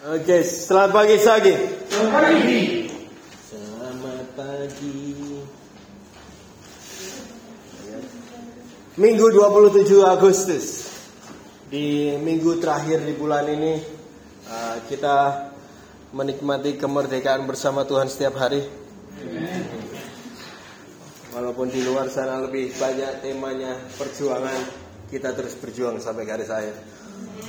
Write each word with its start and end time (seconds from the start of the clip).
Oke, 0.00 0.40
selamat 0.40 0.96
pagi 0.96 1.16
Sagi. 1.20 1.52
Selamat 1.92 2.32
pagi. 2.32 2.88
Selamat 3.52 4.26
pagi. 4.32 4.96
Minggu 8.96 9.26
27 9.28 10.00
Agustus. 10.00 10.88
Di 11.68 12.16
minggu 12.16 12.56
terakhir 12.64 13.04
di 13.04 13.12
bulan 13.12 13.44
ini 13.52 13.76
uh, 14.48 14.80
kita 14.88 15.52
menikmati 16.16 16.80
kemerdekaan 16.80 17.44
bersama 17.44 17.84
Tuhan 17.84 18.08
setiap 18.08 18.40
hari. 18.40 18.64
Walaupun 21.36 21.68
di 21.68 21.84
luar 21.84 22.08
sana 22.08 22.40
lebih 22.40 22.72
banyak 22.80 23.20
temanya 23.20 23.76
perjuangan, 24.00 24.64
kita 25.12 25.36
terus 25.36 25.60
berjuang 25.60 26.00
sampai 26.00 26.24
garis 26.24 26.48
akhir. 26.48 26.99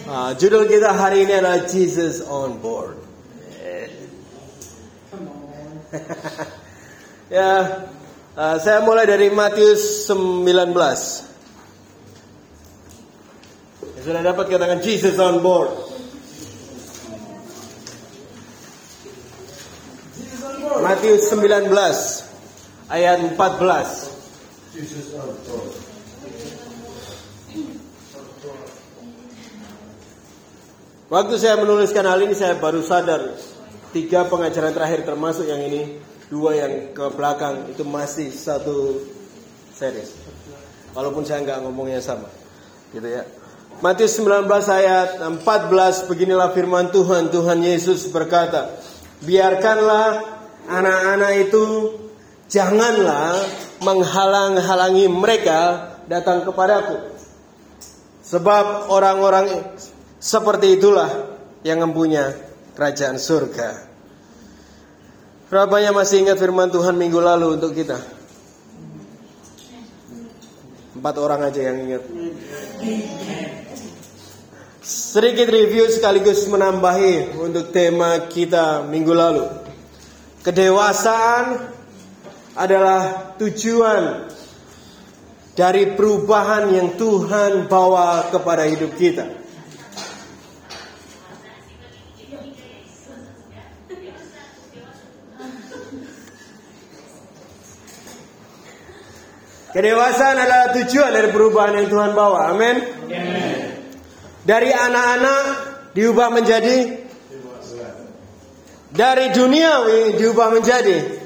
Uh, 0.01 0.33
judul 0.33 0.65
kita 0.65 0.97
hari 0.97 1.29
ini 1.29 1.37
adalah 1.37 1.61
Jesus 1.69 2.25
on 2.25 2.57
board. 2.57 2.97
ya, 7.35 7.85
uh, 8.33 8.57
saya 8.57 8.81
mulai 8.81 9.05
dari 9.05 9.29
Matius 9.29 10.09
19. 10.09 10.73
Ya, 13.83 13.99
sudah 14.01 14.25
dapat 14.25 14.49
katakan 14.49 14.81
Jesus 14.81 15.21
on 15.21 15.37
board. 15.45 15.69
Matius 20.81 21.29
19 21.29 21.69
ayat 22.89 23.21
14. 23.37 25.85
Waktu 31.11 31.35
saya 31.35 31.59
menuliskan 31.59 32.07
hal 32.07 32.23
ini 32.23 32.31
saya 32.31 32.55
baru 32.55 32.79
sadar 32.79 33.35
tiga 33.91 34.31
pengajaran 34.31 34.71
terakhir 34.71 35.03
termasuk 35.03 35.43
yang 35.43 35.59
ini 35.59 35.99
dua 36.31 36.55
yang 36.55 36.95
ke 36.95 37.03
belakang 37.11 37.67
itu 37.67 37.83
masih 37.83 38.31
satu 38.31 38.95
series. 39.75 40.15
Walaupun 40.95 41.27
saya 41.27 41.43
nggak 41.43 41.67
ngomongnya 41.67 41.99
sama, 41.99 42.31
gitu 42.95 43.03
ya. 43.03 43.27
Matius 43.83 44.15
19 44.23 44.47
ayat 44.71 45.19
14 45.19 46.07
beginilah 46.07 46.55
firman 46.55 46.95
Tuhan 46.95 47.27
Tuhan 47.27 47.59
Yesus 47.59 48.07
berkata, 48.07 48.79
biarkanlah 49.19 50.23
anak-anak 50.71 51.31
itu 51.43 51.63
janganlah 52.47 53.35
menghalang-halangi 53.83 55.11
mereka 55.11 55.91
datang 56.07 56.47
kepadaku. 56.47 57.19
Sebab 58.23 58.87
orang-orang 58.87 59.75
seperti 60.21 60.77
itulah 60.77 61.09
yang 61.65 61.81
mempunyai 61.81 62.37
kerajaan 62.77 63.17
surga. 63.17 63.89
Berapa 65.49 65.81
yang 65.81 65.97
masih 65.97 66.23
ingat 66.23 66.37
firman 66.37 66.69
Tuhan 66.69 66.95
minggu 66.95 67.17
lalu 67.17 67.57
untuk 67.57 67.73
kita? 67.73 67.97
Empat 70.95 71.15
orang 71.17 71.49
aja 71.49 71.59
yang 71.73 71.77
ingat. 71.89 72.03
Sedikit 74.85 75.49
review 75.49 75.89
sekaligus 75.89 76.45
menambahi 76.45 77.35
untuk 77.41 77.73
tema 77.73 78.29
kita 78.29 78.85
minggu 78.85 79.11
lalu. 79.11 79.45
Kedewasaan 80.45 81.67
adalah 82.55 83.33
tujuan 83.41 84.29
dari 85.57 85.97
perubahan 85.97 86.69
yang 86.71 86.95
Tuhan 86.95 87.67
bawa 87.67 88.31
kepada 88.31 88.69
hidup 88.69 88.95
kita. 88.95 89.40
Kedewasaan 99.71 100.35
adalah 100.35 100.75
tujuan 100.75 101.11
dari 101.15 101.29
perubahan 101.31 101.79
yang 101.79 101.87
Tuhan 101.87 102.11
bawa. 102.11 102.51
Amin. 102.51 102.75
Dari 104.43 104.69
anak-anak 104.73 105.43
diubah 105.95 106.27
menjadi 106.33 106.77
dari 108.91 109.31
duniawi 109.31 110.19
diubah 110.19 110.49
menjadi 110.51 111.21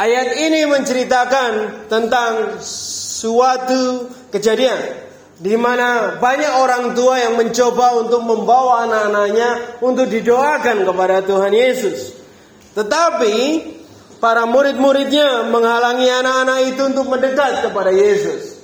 Ayat 0.00 0.32
ini 0.32 0.64
menceritakan 0.64 1.84
tentang 1.92 2.56
suatu 2.64 4.08
kejadian 4.32 4.80
di 5.36 5.52
mana 5.60 6.16
banyak 6.16 6.52
orang 6.56 6.96
tua 6.96 7.20
yang 7.20 7.36
mencoba 7.36 8.00
untuk 8.00 8.24
membawa 8.24 8.88
anak-anaknya 8.88 9.80
untuk 9.84 10.08
didoakan 10.08 10.88
kepada 10.88 11.20
Tuhan 11.20 11.52
Yesus. 11.52 12.16
Tetapi 12.72 13.36
para 14.20 14.44
murid-muridnya 14.44 15.48
menghalangi 15.48 16.06
anak-anak 16.06 16.58
itu 16.70 16.82
untuk 16.86 17.08
mendekat 17.08 17.64
kepada 17.64 17.90
Yesus. 17.90 18.60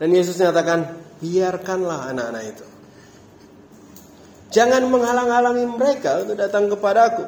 Dan 0.00 0.10
Yesus 0.16 0.34
menyatakan, 0.40 0.98
biarkanlah 1.22 2.10
anak-anak 2.10 2.44
itu. 2.48 2.66
Jangan 4.52 4.84
menghalang-halangi 4.90 5.64
mereka 5.68 6.26
untuk 6.26 6.36
datang 6.36 6.66
kepadaku. 6.68 7.24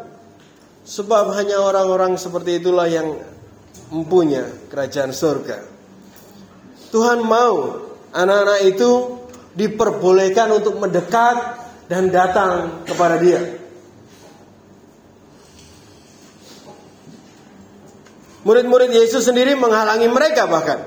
Sebab 0.84 1.32
hanya 1.38 1.64
orang-orang 1.64 2.20
seperti 2.20 2.60
itulah 2.60 2.84
yang 2.84 3.16
mempunyai 3.88 4.69
kerajaan 4.69 5.14
surga. 5.14 5.56
Tuhan 6.92 7.25
mau 7.25 7.81
anak-anak 8.12 8.60
itu 8.69 8.91
diperbolehkan 9.56 10.52
untuk 10.52 10.76
mendekat 10.76 11.36
dan 11.88 12.12
datang 12.12 12.84
kepada 12.84 13.16
Dia. 13.16 13.63
Murid-murid 18.44 18.93
Yesus 18.93 19.25
sendiri 19.25 19.56
menghalangi 19.56 20.09
mereka 20.12 20.44
bahkan. 20.44 20.84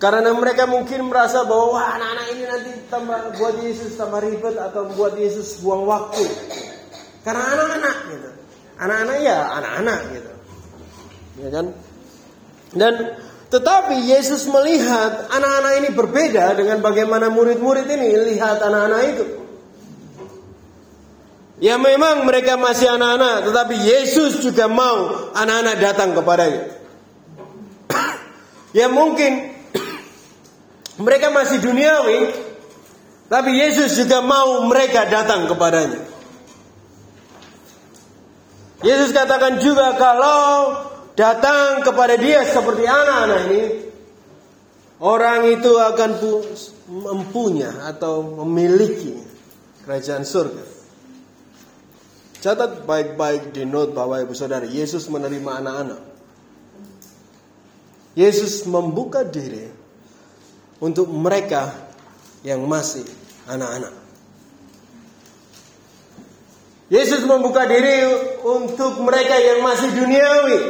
Karena 0.00 0.32
mereka 0.32 0.64
mungkin 0.64 1.12
merasa 1.12 1.44
bahwa 1.44 1.76
wah 1.76 1.96
anak-anak 1.96 2.26
ini 2.32 2.44
nanti 2.48 2.70
tambah 2.88 3.36
buat 3.36 3.56
Yesus 3.60 4.00
tambah 4.00 4.20
ribet 4.24 4.56
atau 4.56 4.88
buat 4.96 5.16
Yesus 5.16 5.60
buang 5.60 5.84
waktu. 5.84 6.24
Karena 7.20 7.44
anak-anak 7.56 7.96
gitu. 8.08 8.30
Anak-anak 8.80 9.16
ya 9.20 9.38
anak-anak 9.60 9.98
gitu. 10.16 10.32
Ya 11.40 11.48
kan? 11.52 11.66
Dan 12.72 12.94
tetapi 13.52 13.96
Yesus 14.08 14.48
melihat 14.48 15.28
anak-anak 15.32 15.72
ini 15.84 15.88
berbeda 15.92 16.56
dengan 16.56 16.80
bagaimana 16.80 17.28
murid-murid 17.28 17.84
ini 17.88 18.36
lihat 18.36 18.60
anak-anak 18.60 19.00
itu. 19.16 19.39
Ya 21.60 21.76
memang 21.76 22.24
mereka 22.24 22.56
masih 22.56 22.88
anak-anak, 22.88 23.52
tetapi 23.52 23.76
Yesus 23.84 24.40
juga 24.40 24.64
mau 24.64 25.28
anak-anak 25.36 25.76
datang 25.76 26.16
kepadanya. 26.16 26.72
ya 28.80 28.88
mungkin 28.88 29.52
mereka 31.04 31.28
masih 31.28 31.60
duniawi, 31.60 32.32
tapi 33.28 33.60
Yesus 33.60 33.92
juga 33.92 34.24
mau 34.24 34.64
mereka 34.64 35.04
datang 35.04 35.44
kepadanya. 35.52 36.00
Yesus 38.80 39.12
katakan 39.12 39.60
juga 39.60 40.00
kalau 40.00 40.72
datang 41.12 41.84
kepada 41.84 42.16
dia 42.16 42.40
seperti 42.48 42.88
anak-anak 42.88 43.40
ini, 43.52 43.62
orang 45.04 45.44
itu 45.52 45.76
akan 45.76 46.10
mempunyai 46.88 47.84
atau 47.84 48.24
memiliki 48.24 49.20
kerajaan 49.84 50.24
surga. 50.24 50.79
Catat 52.40 52.88
baik-baik 52.88 53.52
di 53.52 53.68
note 53.68 53.92
bahwa 53.92 54.16
ibu 54.16 54.32
saudara, 54.32 54.64
Yesus 54.64 55.12
menerima 55.12 55.60
anak-anak. 55.60 56.00
Yesus 58.16 58.64
membuka 58.64 59.20
diri 59.22 59.68
untuk 60.80 61.12
mereka 61.12 61.68
yang 62.40 62.64
masih 62.64 63.04
anak-anak. 63.44 63.92
Yesus 66.90 67.22
membuka 67.28 67.68
diri 67.68 68.08
untuk 68.42 68.98
mereka 69.04 69.36
yang 69.38 69.60
masih 69.62 69.94
duniawi. 69.94 70.60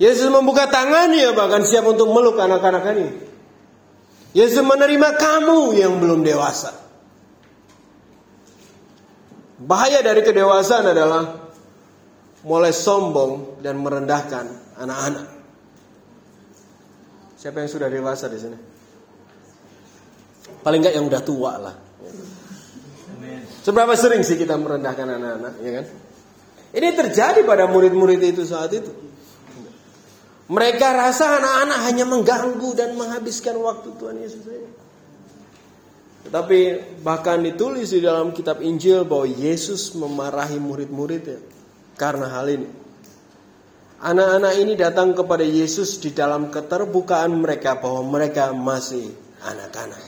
Yesus 0.00 0.30
membuka 0.30 0.70
tangannya 0.70 1.34
bahkan 1.34 1.66
siap 1.66 1.86
untuk 1.86 2.10
meluk 2.14 2.38
anak-anak 2.38 2.82
ini. 2.94 3.31
Yesus 4.32 4.64
menerima 4.64 5.08
kamu 5.20 5.76
yang 5.76 6.00
belum 6.00 6.24
dewasa. 6.24 6.72
Bahaya 9.62 10.00
dari 10.00 10.24
kedewasaan 10.24 10.90
adalah 10.90 11.22
mulai 12.42 12.72
sombong 12.74 13.62
dan 13.62 13.78
merendahkan 13.78 14.76
anak-anak. 14.80 15.26
Siapa 17.38 17.60
yang 17.62 17.70
sudah 17.70 17.88
dewasa 17.92 18.26
di 18.32 18.38
sini? 18.40 18.58
Paling 20.62 20.80
enggak 20.82 20.94
yang 20.96 21.06
udah 21.06 21.22
tua 21.22 21.52
lah. 21.60 21.74
Seberapa 23.62 23.94
sering 23.94 24.26
sih 24.26 24.34
kita 24.34 24.58
merendahkan 24.58 25.06
anak-anak, 25.06 25.54
ya 25.62 25.70
kan? 25.78 25.86
Ini 26.72 26.88
terjadi 26.98 27.40
pada 27.46 27.70
murid-murid 27.70 28.18
itu 28.18 28.42
saat 28.42 28.74
itu. 28.74 28.90
Mereka 30.52 30.84
rasa 30.92 31.40
anak-anak 31.40 31.78
hanya 31.88 32.04
mengganggu 32.04 32.70
dan 32.76 32.92
menghabiskan 32.92 33.56
waktu 33.56 33.88
Tuhan 33.96 34.20
Yesus. 34.20 34.44
Tetapi 36.28 36.58
bahkan 37.00 37.40
ditulis 37.40 37.88
di 37.88 38.04
dalam 38.04 38.36
kitab 38.36 38.60
Injil 38.60 39.08
bahwa 39.08 39.24
Yesus 39.32 39.96
memarahi 39.96 40.60
murid-muridnya 40.60 41.40
karena 41.96 42.28
hal 42.28 42.52
ini. 42.52 42.68
Anak-anak 44.02 44.52
ini 44.60 44.72
datang 44.76 45.16
kepada 45.16 45.46
Yesus 45.46 45.96
di 46.02 46.12
dalam 46.12 46.52
keterbukaan 46.52 47.32
mereka 47.32 47.80
bahwa 47.80 48.04
mereka 48.18 48.52
masih 48.52 49.08
anak-anak. 49.40 50.04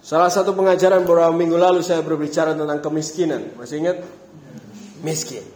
Salah 0.00 0.30
satu 0.30 0.54
pengajaran 0.54 1.02
beberapa 1.02 1.34
minggu 1.34 1.58
lalu 1.58 1.82
saya 1.82 2.00
berbicara 2.00 2.54
tentang 2.54 2.78
kemiskinan. 2.78 3.58
Masih 3.58 3.82
ingat? 3.82 3.98
Miskin. 5.02 5.55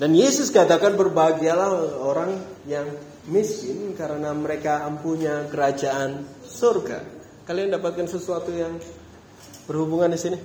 Dan 0.00 0.16
Yesus 0.16 0.48
katakan 0.48 0.96
berbahagialah 0.96 2.00
orang 2.00 2.40
yang 2.64 2.88
miskin 3.28 3.92
karena 3.92 4.32
mereka 4.32 4.88
ampunya 4.88 5.44
kerajaan 5.52 6.24
surga. 6.40 7.04
Kalian 7.44 7.76
dapatkan 7.76 8.08
sesuatu 8.08 8.48
yang 8.48 8.80
berhubungan 9.68 10.08
di 10.08 10.16
sini? 10.16 10.38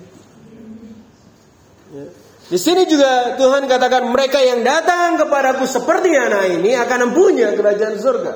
Ya. 1.96 2.06
Di 2.46 2.58
sini 2.60 2.84
juga 2.84 3.34
Tuhan 3.40 3.64
katakan 3.64 4.06
mereka 4.12 4.44
yang 4.44 4.60
datang 4.60 5.18
kepadaku 5.18 5.64
seperti 5.64 6.12
anak 6.14 6.52
ini 6.60 6.76
akan 6.76 7.10
mempunyai 7.10 7.56
kerajaan 7.56 7.96
surga. 7.96 8.32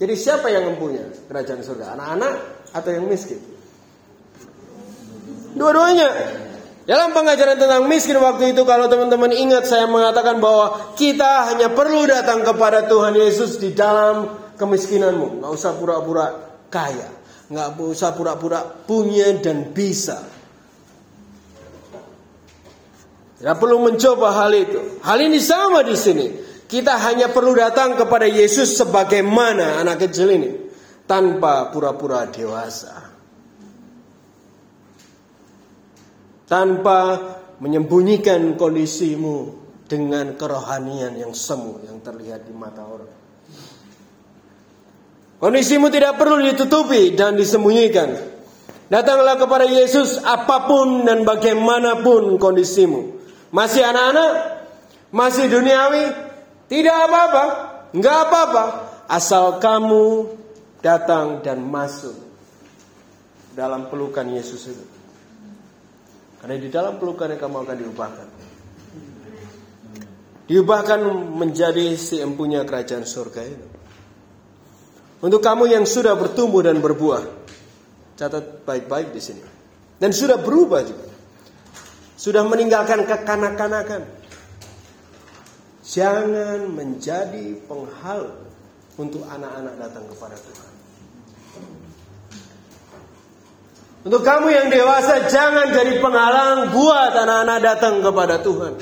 Jadi 0.00 0.14
siapa 0.16 0.48
yang 0.48 0.72
mempunyai 0.72 1.28
kerajaan 1.28 1.60
surga? 1.60 2.00
Anak-anak 2.00 2.32
atau 2.72 2.90
yang 2.96 3.04
miskin? 3.04 3.44
Dua-duanya. 5.52 6.08
Dalam 6.86 7.10
pengajaran 7.10 7.58
tentang 7.58 7.82
miskin 7.90 8.14
waktu 8.22 8.54
itu 8.54 8.62
kalau 8.62 8.86
teman-teman 8.86 9.34
ingat 9.34 9.66
saya 9.66 9.90
mengatakan 9.90 10.38
bahwa 10.38 10.94
kita 10.94 11.50
hanya 11.50 11.74
perlu 11.74 12.06
datang 12.06 12.46
kepada 12.46 12.86
Tuhan 12.86 13.10
Yesus 13.18 13.58
di 13.58 13.74
dalam 13.74 14.30
kemiskinanmu. 14.54 15.42
Nggak 15.42 15.50
usah 15.50 15.74
pura-pura 15.74 16.26
kaya. 16.70 17.10
Nggak 17.50 17.82
usah 17.82 18.14
pura-pura 18.14 18.62
punya 18.62 19.34
dan 19.42 19.74
bisa. 19.74 20.22
Tidak 23.42 23.56
perlu 23.58 23.82
mencoba 23.82 24.46
hal 24.46 24.54
itu. 24.54 25.02
Hal 25.02 25.18
ini 25.26 25.42
sama 25.42 25.82
di 25.82 25.98
sini. 25.98 26.26
Kita 26.70 27.02
hanya 27.02 27.34
perlu 27.34 27.50
datang 27.50 27.98
kepada 27.98 28.30
Yesus 28.30 28.78
sebagaimana 28.78 29.82
anak 29.82 30.06
kecil 30.06 30.30
ini. 30.30 30.50
Tanpa 31.02 31.66
pura-pura 31.74 32.30
dewasa. 32.30 33.05
Tanpa 36.46 37.18
menyembunyikan 37.58 38.54
kondisimu 38.54 39.66
dengan 39.86 40.34
kerohanian 40.34 41.14
yang 41.14 41.32
semu 41.34 41.82
yang 41.86 42.02
terlihat 42.02 42.46
di 42.46 42.54
mata 42.54 42.82
orang. 42.82 43.14
Kondisimu 45.36 45.92
tidak 45.92 46.16
perlu 46.16 46.42
ditutupi 46.42 47.12
dan 47.12 47.36
disembunyikan. 47.36 48.08
Datanglah 48.86 49.36
kepada 49.36 49.66
Yesus 49.66 50.22
apa 50.22 50.64
pun 50.70 51.02
dan 51.04 51.26
bagaimanapun 51.26 52.38
kondisimu. 52.38 53.18
Masih 53.50 53.82
anak-anak? 53.82 54.32
Masih 55.10 55.50
duniawi? 55.50 56.04
Tidak 56.70 56.96
apa-apa. 57.10 57.44
Enggak 57.94 58.16
apa-apa. 58.26 58.64
Asal 59.06 59.58
kamu 59.62 60.34
datang 60.82 61.42
dan 61.42 61.62
masuk 61.62 62.14
dalam 63.54 63.86
pelukan 63.90 64.26
Yesus 64.26 64.70
itu. 64.70 64.95
Karena 66.46 66.62
di 66.62 66.70
dalam 66.70 66.94
pelukannya 67.02 67.42
kamu 67.42 67.56
akan 67.58 67.74
diubahkan. 67.74 68.28
Diubahkan 70.46 71.00
menjadi 71.34 71.98
si 71.98 72.22
empunya 72.22 72.62
kerajaan 72.62 73.02
surga 73.02 73.42
itu. 73.42 73.66
Untuk 75.26 75.42
kamu 75.42 75.66
yang 75.66 75.82
sudah 75.82 76.14
bertumbuh 76.14 76.62
dan 76.62 76.78
berbuah, 76.78 77.26
catat 78.14 78.62
baik-baik 78.62 79.10
di 79.10 79.18
sini. 79.18 79.42
Dan 79.98 80.14
sudah 80.14 80.38
berubah 80.38 80.86
juga. 80.86 81.10
Sudah 82.14 82.46
meninggalkan 82.46 83.02
kekanak-kanakan. 83.10 84.06
Jangan 85.82 86.62
menjadi 86.70 87.58
penghal 87.66 88.38
untuk 88.94 89.26
anak-anak 89.26 89.82
datang 89.82 90.06
kepada 90.14 90.38
Tuhan. 90.38 90.65
Untuk 94.06 94.22
kamu 94.22 94.54
yang 94.54 94.68
dewasa 94.70 95.26
jangan 95.26 95.74
jadi 95.74 95.98
penghalang 95.98 96.70
buat 96.70 97.10
anak-anak 97.10 97.58
datang 97.58 97.98
kepada 98.06 98.38
Tuhan. 98.38 98.78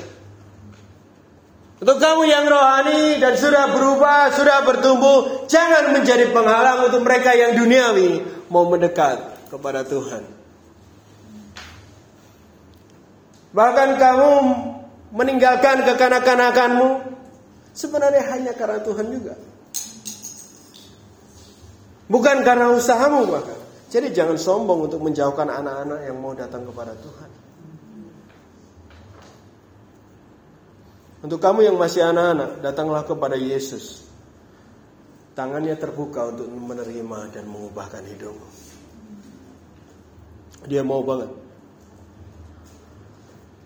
Untuk 1.81 1.97
kamu 1.97 2.29
yang 2.29 2.45
rohani 2.45 3.17
dan 3.17 3.33
sudah 3.33 3.73
berubah, 3.73 4.29
sudah 4.37 4.61
bertumbuh, 4.61 5.49
jangan 5.49 5.97
menjadi 5.97 6.29
penghalang 6.29 6.85
untuk 6.85 7.01
mereka 7.01 7.33
yang 7.33 7.57
duniawi 7.57 8.21
mau 8.53 8.69
mendekat 8.69 9.49
kepada 9.49 9.81
Tuhan. 9.81 10.29
Bahkan 13.49 13.89
kamu 13.97 14.31
meninggalkan 15.09 15.89
kekanak-kanakanmu 15.89 17.01
sebenarnya 17.73 18.29
hanya 18.29 18.53
karena 18.53 18.77
Tuhan 18.77 19.09
juga. 19.09 19.33
Bukan 22.13 22.45
karena 22.45 22.69
usahamu 22.77 23.25
bahkan. 23.25 23.64
Jadi 23.89 24.11
jangan 24.11 24.37
sombong 24.37 24.89
untuk 24.89 25.01
menjauhkan 25.05 25.45
anak-anak 25.45 25.99
yang 26.09 26.17
mau 26.17 26.33
datang 26.33 26.65
kepada 26.65 26.97
Tuhan. 26.97 27.29
Untuk 31.25 31.41
kamu 31.41 31.65
yang 31.65 31.77
masih 31.77 32.05
anak-anak, 32.05 32.61
datanglah 32.61 33.01
kepada 33.01 33.33
Yesus. 33.33 34.05
Tangannya 35.33 35.73
terbuka 35.73 36.29
untuk 36.29 36.47
menerima 36.47 37.33
dan 37.33 37.49
mengubahkan 37.49 38.05
hidupmu. 38.05 38.49
Dia 40.69 40.81
mau 40.85 41.01
banget. 41.01 41.29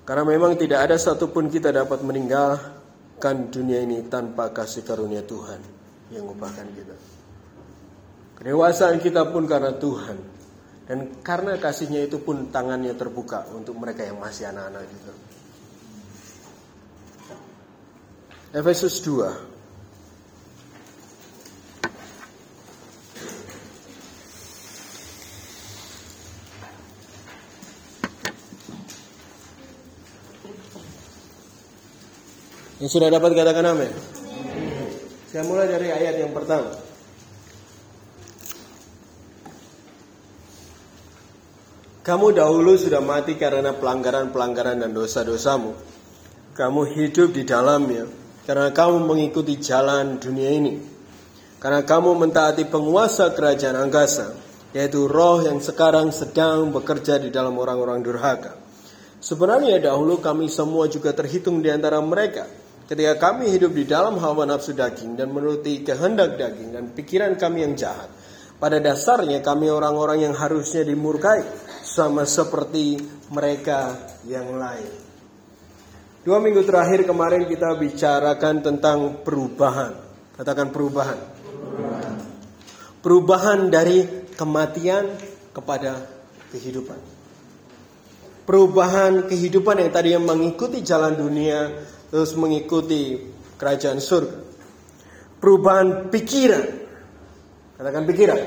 Karena 0.07 0.23
memang 0.25 0.57
tidak 0.57 0.89
ada 0.89 0.97
satupun 0.97 1.53
kita 1.53 1.69
dapat 1.69 2.01
meninggalkan 2.01 3.53
dunia 3.53 3.85
ini 3.85 4.01
tanpa 4.09 4.49
kasih 4.49 4.81
karunia 4.81 5.21
Tuhan 5.21 5.61
yang 6.09 6.25
mengubahkan 6.25 6.65
kita. 6.73 7.18
Kedewasaan 8.39 9.03
kita 9.03 9.35
pun 9.35 9.43
karena 9.43 9.75
Tuhan. 9.75 10.15
Dan 10.87 11.21
karena 11.21 11.59
kasihnya 11.59 12.07
itu 12.07 12.23
pun 12.23 12.49
tangannya 12.49 12.95
terbuka 12.95 13.45
untuk 13.51 13.75
mereka 13.77 14.07
yang 14.07 14.17
masih 14.17 14.49
anak-anak 14.49 14.87
juga. 14.89 15.13
Efesus 18.49 18.97
2 19.05 19.59
Yang 32.79 32.95
sudah 32.95 33.11
dapat 33.11 33.35
katakan 33.35 33.75
amin. 33.75 33.91
Saya 35.27 35.43
mulai 35.43 35.67
dari 35.67 35.91
ayat 35.91 36.15
yang 36.15 36.31
pertama. 36.31 36.88
Kamu 42.09 42.33
dahulu 42.33 42.73
sudah 42.73 43.05
mati 43.05 43.37
karena 43.37 43.69
pelanggaran-pelanggaran 43.69 44.81
dan 44.81 44.97
dosa-dosamu. 44.97 45.77
Kamu 46.57 46.81
hidup 46.97 47.37
di 47.37 47.45
dalamnya 47.45 48.09
karena 48.49 48.73
kamu 48.73 49.05
mengikuti 49.05 49.61
jalan 49.61 50.17
dunia 50.17 50.49
ini. 50.49 50.73
Karena 51.61 51.85
kamu 51.85 52.17
mentaati 52.17 52.65
penguasa 52.65 53.29
kerajaan 53.37 53.77
angkasa, 53.77 54.33
yaitu 54.73 55.05
roh 55.05 55.45
yang 55.45 55.61
sekarang 55.61 56.09
sedang 56.09 56.73
bekerja 56.73 57.21
di 57.21 57.29
dalam 57.29 57.53
orang-orang 57.61 58.01
durhaka. 58.01 58.57
Sebenarnya 59.21 59.77
dahulu 59.77 60.17
kami 60.17 60.49
semua 60.49 60.89
juga 60.89 61.13
terhitung 61.13 61.61
di 61.61 61.69
antara 61.69 62.01
mereka. 62.01 62.49
Ketika 62.89 63.21
kami 63.21 63.53
hidup 63.53 63.69
di 63.77 63.85
dalam 63.85 64.17
hawa 64.17 64.49
nafsu 64.49 64.73
daging 64.73 65.13
dan 65.13 65.29
menuruti 65.29 65.85
kehendak 65.85 66.41
daging 66.41 66.73
dan 66.73 66.89
pikiran 66.89 67.37
kami 67.37 67.69
yang 67.69 67.77
jahat, 67.77 68.09
pada 68.57 68.81
dasarnya 68.81 69.45
kami 69.45 69.69
orang-orang 69.69 70.25
yang 70.25 70.33
harusnya 70.33 70.81
dimurkai 70.81 71.68
sama 71.99 72.23
seperti 72.23 72.95
mereka 73.27 73.99
yang 74.23 74.55
lain. 74.55 74.87
Dua 76.23 76.39
minggu 76.39 76.63
terakhir 76.63 77.03
kemarin 77.03 77.43
kita 77.43 77.75
bicarakan 77.75 78.55
tentang 78.63 79.19
perubahan. 79.23 79.95
Katakan 80.39 80.71
perubahan. 80.71 81.19
Perubahan, 81.19 82.15
perubahan 83.03 83.59
dari 83.67 84.07
kematian 84.39 85.11
kepada 85.51 86.07
kehidupan. 86.55 86.99
Perubahan 88.47 89.27
kehidupan 89.27 89.83
yang 89.83 89.91
tadi 89.91 90.09
yang 90.15 90.23
mengikuti 90.23 90.79
jalan 90.79 91.19
dunia 91.19 91.87
terus 92.07 92.33
mengikuti 92.39 93.19
kerajaan 93.59 93.99
surga. 93.99 94.39
Perubahan 95.39 96.11
pikiran. 96.11 96.65
Katakan 97.79 98.03
pikiran. 98.03 98.39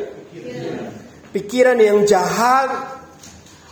Pikiran, 1.32 1.76
yang 1.80 2.04
jahat. 2.04 2.91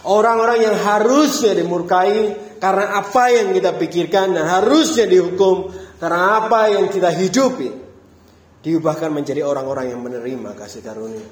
Orang-orang 0.00 0.64
yang 0.64 0.76
harusnya 0.80 1.52
dimurkai 1.52 2.57
karena 2.57 3.00
apa 3.00 3.25
yang 3.33 3.52
kita 3.52 3.76
pikirkan 3.76 4.33
dan 4.33 4.49
harusnya 4.49 5.04
dihukum 5.04 5.69
karena 6.00 6.45
apa 6.45 6.61
yang 6.73 6.88
kita 6.88 7.12
hidupi. 7.12 7.92
diubahkan 8.61 9.09
menjadi 9.09 9.40
orang-orang 9.40 9.88
yang 9.88 10.04
menerima 10.04 10.52
kasih 10.52 10.85
karunia. 10.85 11.25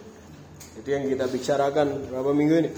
Itu 0.81 0.89
yang 0.89 1.05
kita 1.05 1.29
bicarakan 1.29 2.09
beberapa 2.09 2.33
minggu 2.33 2.55
ini. 2.57 2.71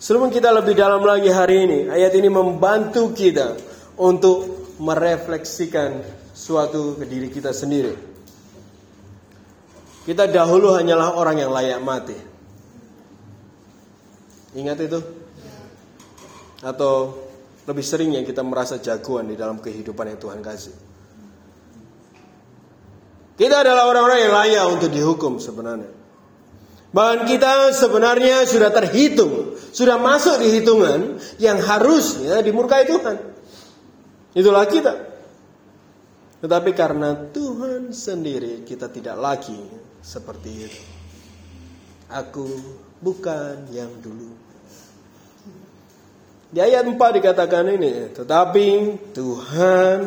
Sebelum 0.00 0.32
kita 0.32 0.48
lebih 0.48 0.72
dalam 0.72 1.04
lagi 1.04 1.28
hari 1.28 1.68
ini, 1.68 1.78
ayat 1.92 2.16
ini 2.16 2.32
membantu 2.32 3.12
kita 3.12 3.58
untuk 4.00 4.72
merefleksikan 4.80 6.00
suatu 6.32 6.96
ke 6.96 7.04
diri 7.04 7.28
kita 7.28 7.50
sendiri. 7.52 7.92
Kita 10.08 10.24
dahulu 10.24 10.72
hanyalah 10.72 11.18
orang 11.18 11.36
yang 11.42 11.52
layak 11.52 11.80
mati. 11.84 12.16
Ingat 14.56 14.78
itu? 14.80 15.17
Atau 16.62 17.14
lebih 17.68 17.84
sering 17.84 18.16
yang 18.16 18.24
kita 18.24 18.40
merasa 18.40 18.80
jagoan 18.80 19.28
di 19.28 19.36
dalam 19.36 19.60
kehidupan 19.60 20.14
yang 20.14 20.18
Tuhan 20.18 20.40
kasih. 20.40 20.74
Kita 23.38 23.62
adalah 23.62 23.86
orang-orang 23.86 24.18
yang 24.26 24.34
layak 24.34 24.64
untuk 24.74 24.90
dihukum 24.90 25.38
sebenarnya. 25.38 25.94
Bahkan 26.88 27.28
kita 27.28 27.70
sebenarnya 27.76 28.48
sudah 28.48 28.72
terhitung, 28.72 29.54
sudah 29.70 30.00
masuk 30.00 30.40
di 30.40 30.58
hitungan 30.58 31.20
yang 31.36 31.60
harusnya 31.60 32.40
dimurkai 32.40 32.88
Tuhan. 32.88 33.16
Itulah 34.32 34.64
kita. 34.64 34.94
Tetapi 36.38 36.70
karena 36.72 37.28
Tuhan 37.34 37.90
sendiri 37.90 38.62
kita 38.62 38.86
tidak 38.88 39.18
lagi 39.18 39.58
seperti 40.00 40.50
itu. 40.70 40.82
Aku 42.08 42.46
bukan 43.02 43.68
yang 43.74 43.90
dulu. 44.00 44.37
Di 46.48 46.64
ayat 46.64 46.88
4 46.88 46.96
dikatakan 46.96 47.68
ini, 47.68 48.08
tetapi 48.16 48.66
Tuhan 49.12 49.98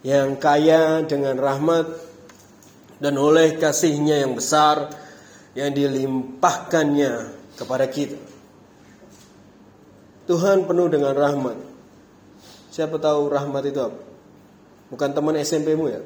yang 0.00 0.40
kaya 0.40 1.04
dengan 1.04 1.36
rahmat 1.36 1.84
dan 2.96 3.14
oleh 3.20 3.60
kasihnya 3.60 4.24
yang 4.24 4.32
besar 4.32 4.88
yang 5.52 5.68
dilimpahkannya 5.76 7.12
kepada 7.60 7.84
kita. 7.92 8.16
Tuhan 10.24 10.64
penuh 10.64 10.88
dengan 10.88 11.12
rahmat. 11.12 11.58
Siapa 12.72 12.96
tahu 12.96 13.28
rahmat 13.28 13.62
itu 13.68 13.80
apa? 13.84 14.00
Bukan 14.88 15.10
teman 15.12 15.36
SMP-mu 15.36 15.92
ya? 15.92 16.00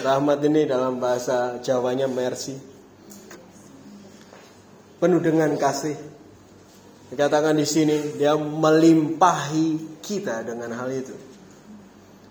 Rahmat 0.00 0.40
ini 0.40 0.64
dalam 0.64 0.96
bahasa 0.96 1.60
Jawanya 1.60 2.08
mercy. 2.08 2.56
Penuh 4.96 5.20
dengan 5.20 5.52
kasih. 5.60 6.21
Dikatakan 7.12 7.60
di 7.60 7.68
sini 7.68 8.16
dia 8.16 8.32
melimpahi 8.40 10.00
kita 10.00 10.48
dengan 10.48 10.72
hal 10.80 10.88
itu. 10.88 11.12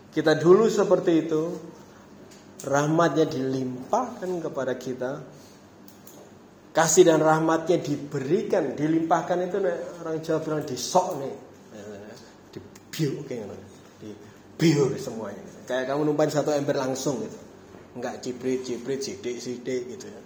Kita 0.10 0.34
dulu 0.34 0.66
seperti 0.66 1.22
itu, 1.22 1.54
rahmatnya 2.66 3.30
dilimpahkan 3.30 4.42
kepada 4.42 4.74
kita. 4.82 5.22
Kasih 6.74 7.04
dan 7.06 7.22
rahmatnya 7.22 7.78
diberikan, 7.78 8.74
dilimpahkan 8.74 9.38
itu 9.46 9.58
orang 10.02 10.18
Jawa 10.24 10.40
bilang 10.42 10.64
disok 10.66 11.08
nih. 11.22 11.36
Dibiu 12.58 13.22
kayak 13.30 13.54
di 14.02 14.10
biu 14.58 14.98
semuanya. 14.98 15.46
Kayak 15.70 15.94
kamu 15.94 16.10
numpain 16.10 16.34
satu 16.34 16.50
ember 16.58 16.74
langsung 16.82 17.22
gitu. 17.22 17.38
Enggak 18.02 18.24
ciprit, 18.24 18.66
ciprit, 18.66 19.04
sidik, 19.04 19.38
sidik 19.38 19.94
gitu 19.94 20.10
ya. 20.10 20.22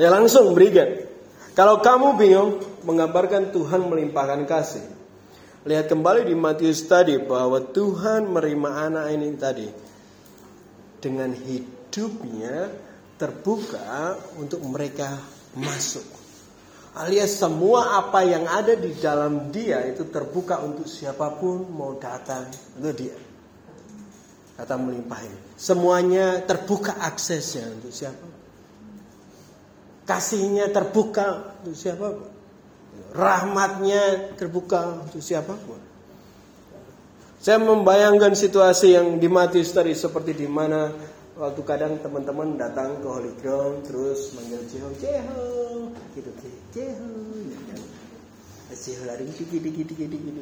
Ya 0.00 0.08
langsung 0.10 0.56
berikan. 0.56 1.11
Kalau 1.52 1.84
kamu 1.84 2.16
bingung 2.16 2.50
menggambarkan 2.88 3.52
Tuhan 3.52 3.84
melimpahkan 3.84 4.48
kasih. 4.48 4.88
Lihat 5.68 5.86
kembali 5.92 6.26
di 6.26 6.34
Matius 6.34 6.82
tadi 6.88 7.20
bahwa 7.20 7.60
Tuhan 7.60 8.26
menerima 8.26 8.70
anak 8.88 9.06
ini 9.14 9.28
tadi 9.38 9.68
dengan 10.98 11.30
hidupnya 11.30 12.72
terbuka 13.20 14.16
untuk 14.40 14.64
mereka 14.64 15.12
masuk. 15.54 16.02
Alias 16.98 17.36
semua 17.36 18.00
apa 18.00 18.24
yang 18.24 18.48
ada 18.48 18.72
di 18.72 18.96
dalam 18.96 19.52
dia 19.52 19.84
itu 19.86 20.08
terbuka 20.08 20.58
untuk 20.64 20.88
siapa 20.88 21.36
pun 21.36 21.68
mau 21.68 22.00
datang 22.00 22.48
itu 22.80 22.90
dia. 22.96 23.16
Kata 24.56 24.74
melimpah 24.80 25.20
ini. 25.20 25.38
Semuanya 25.54 26.42
terbuka 26.42 26.96
aksesnya 26.96 27.70
untuk 27.70 27.92
siapa. 27.92 28.31
Kasihnya 30.02 30.70
terbuka 30.74 31.54
untuk 31.62 31.78
siapa 31.78 32.06
pun. 32.10 32.30
Rahmatnya 33.12 34.34
terbuka 34.34 35.06
untuk 35.06 35.22
siapa 35.22 35.54
pun. 35.54 35.78
Saya 37.42 37.58
membayangkan 37.58 38.38
situasi 38.38 38.94
yang 38.94 39.18
di 39.18 39.26
Matius 39.26 39.74
tadi 39.74 39.94
seperti 39.98 40.34
di 40.34 40.46
mana 40.46 40.94
waktu 41.34 41.60
kadang 41.66 41.98
teman-teman 41.98 42.54
datang 42.54 43.02
ke 43.02 43.06
Holy 43.06 43.34
Ground 43.42 43.82
terus 43.82 44.30
manggil 44.38 44.62
Jeho 44.70 44.90
Jeho 45.02 45.46
gitu 46.14 46.30
Jeho 46.70 47.10
gitu 47.50 47.64
kan. 47.66 47.80
Jeho 48.70 49.02
lari 49.06 49.26
dikit 49.26 49.48
dikit 49.58 49.86
dikit 49.90 50.08
dikit. 50.10 50.34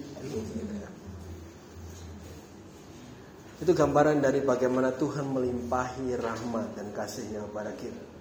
Itu 3.60 3.72
gambaran 3.76 4.24
dari 4.24 4.40
bagaimana 4.40 4.92
Tuhan 4.96 5.24
melimpahi 5.28 6.16
rahmat 6.16 6.80
dan 6.80 6.88
kasihnya 6.96 7.44
kepada 7.44 7.76
kita. 7.76 8.19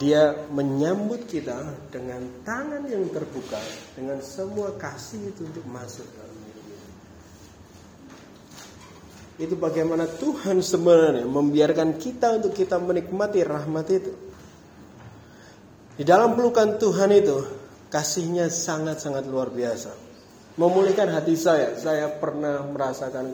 Dia 0.00 0.48
menyambut 0.48 1.28
kita 1.28 1.88
dengan 1.92 2.24
tangan 2.44 2.88
yang 2.88 3.08
terbuka, 3.12 3.60
dengan 3.96 4.20
semua 4.24 4.72
kasih 4.80 5.32
itu 5.32 5.44
untuk 5.44 5.64
masuk 5.68 6.08
dalam. 6.16 6.38
Itu 9.40 9.56
bagaimana 9.56 10.04
Tuhan 10.04 10.60
sebenarnya 10.60 11.24
membiarkan 11.24 11.96
kita 11.96 12.36
untuk 12.36 12.52
kita 12.52 12.76
menikmati 12.76 13.40
rahmat 13.40 13.86
itu. 13.88 14.12
Di 15.96 16.04
dalam 16.04 16.36
pelukan 16.36 16.76
Tuhan 16.76 17.08
itu, 17.12 17.40
kasihnya 17.88 18.52
sangat-sangat 18.52 19.24
luar 19.28 19.48
biasa 19.48 20.10
memulihkan 20.60 21.08
hati 21.08 21.40
saya. 21.40 21.72
Saya 21.80 22.12
pernah 22.12 22.60
merasakan 22.68 23.32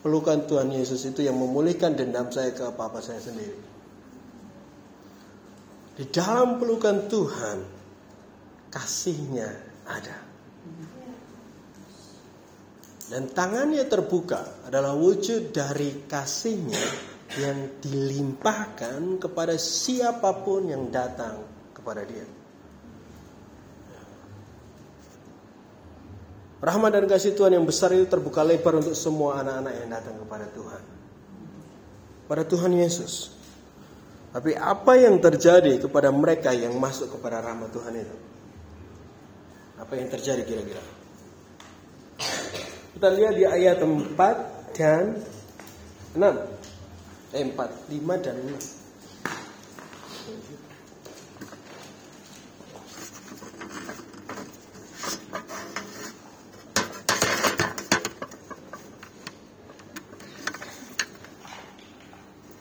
pelukan 0.00 0.46
Tuhan 0.46 0.70
Yesus 0.70 1.02
itu 1.08 1.26
yang 1.26 1.34
memulihkan 1.34 1.98
dendam 1.98 2.30
saya 2.30 2.54
ke 2.54 2.70
papa 2.74 3.02
saya 3.02 3.18
sendiri. 3.18 3.58
Di 5.98 6.06
dalam 6.14 6.62
pelukan 6.62 7.10
Tuhan, 7.10 7.58
kasihnya 8.70 9.50
ada. 9.82 10.16
Dan 13.08 13.32
tangannya 13.32 13.88
terbuka 13.88 14.68
adalah 14.68 14.94
wujud 14.94 15.50
dari 15.50 16.06
kasihnya 16.06 16.84
yang 17.40 17.80
dilimpahkan 17.80 19.16
kepada 19.18 19.56
siapa 19.56 20.44
pun 20.44 20.68
yang 20.68 20.92
datang 20.92 21.40
kepada 21.72 22.04
dia. 22.04 22.37
Rahmat 26.58 26.90
dan 26.90 27.06
kasih 27.06 27.38
Tuhan 27.38 27.54
yang 27.54 27.62
besar 27.62 27.94
itu 27.94 28.10
terbuka 28.10 28.42
lebar 28.42 28.82
untuk 28.82 28.98
semua 28.98 29.38
anak-anak 29.38 29.72
yang 29.78 29.88
datang 29.94 30.18
kepada 30.18 30.46
Tuhan. 30.50 30.82
Pada 32.26 32.42
Tuhan 32.42 32.72
Yesus. 32.74 33.30
Tapi 34.34 34.58
apa 34.58 34.92
yang 34.98 35.22
terjadi 35.22 35.78
kepada 35.78 36.10
mereka 36.10 36.50
yang 36.50 36.74
masuk 36.76 37.14
kepada 37.14 37.40
rahmat 37.40 37.70
Tuhan 37.70 37.94
itu? 37.94 38.16
Apa 39.78 39.94
yang 39.94 40.10
terjadi 40.10 40.42
kira-kira? 40.42 40.82
Kita 42.98 43.08
lihat 43.14 43.34
di 43.38 43.46
ayat 43.46 43.78
4 43.78 44.74
dan 44.74 45.14
6. 46.18 47.38
Eh 47.38 47.44
4, 47.54 47.54
5 47.54 48.18
dan 48.18 48.34
6. 48.42 48.77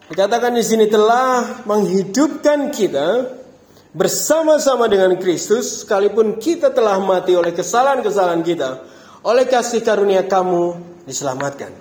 Dikatakan 0.08 0.56
di 0.56 0.64
sini 0.64 0.88
telah 0.88 1.68
menghidupkan 1.68 2.72
kita 2.72 3.28
bersama-sama 3.92 4.88
dengan 4.88 5.12
Kristus 5.20 5.84
sekalipun 5.84 6.40
kita 6.40 6.72
telah 6.72 6.96
mati 7.04 7.36
oleh 7.36 7.52
kesalahan-kesalahan 7.52 8.40
kita 8.40 8.88
oleh 9.28 9.44
kasih 9.44 9.84
karunia 9.84 10.24
kamu 10.24 10.80
diselamatkan. 11.04 11.76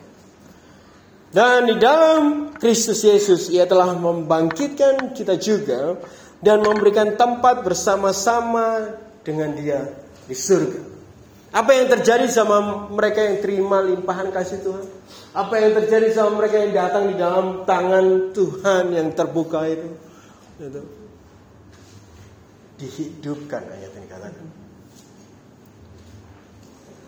Dan 1.31 1.71
di 1.71 1.77
dalam 1.79 2.51
Kristus 2.59 3.07
Yesus 3.07 3.47
ia 3.47 3.63
telah 3.63 3.95
membangkitkan 3.95 5.15
kita 5.15 5.39
juga 5.39 5.95
dan 6.43 6.67
memberikan 6.67 7.15
tempat 7.15 7.63
bersama-sama 7.63 8.97
dengan 9.23 9.55
dia 9.55 9.87
di 10.27 10.35
surga. 10.35 10.81
Apa 11.55 11.79
yang 11.79 11.87
terjadi 11.95 12.27
sama 12.27 12.91
mereka 12.91 13.23
yang 13.23 13.39
terima 13.39 13.87
limpahan 13.87 14.35
kasih 14.35 14.67
Tuhan? 14.67 14.85
Apa 15.37 15.61
yang 15.61 15.77
terjadi 15.77 16.17
sama 16.17 16.41
mereka 16.41 16.65
yang 16.65 16.73
datang 16.73 17.13
di 17.13 17.15
dalam 17.21 17.69
tangan 17.69 18.33
Tuhan 18.33 18.85
yang 18.97 19.13
terbuka 19.13 19.69
itu? 19.69 19.89
itu. 20.57 20.81
Dihidupkan 22.81 23.69
ayat 23.69 23.93
ini 24.01 24.09
katakan. 24.09 24.45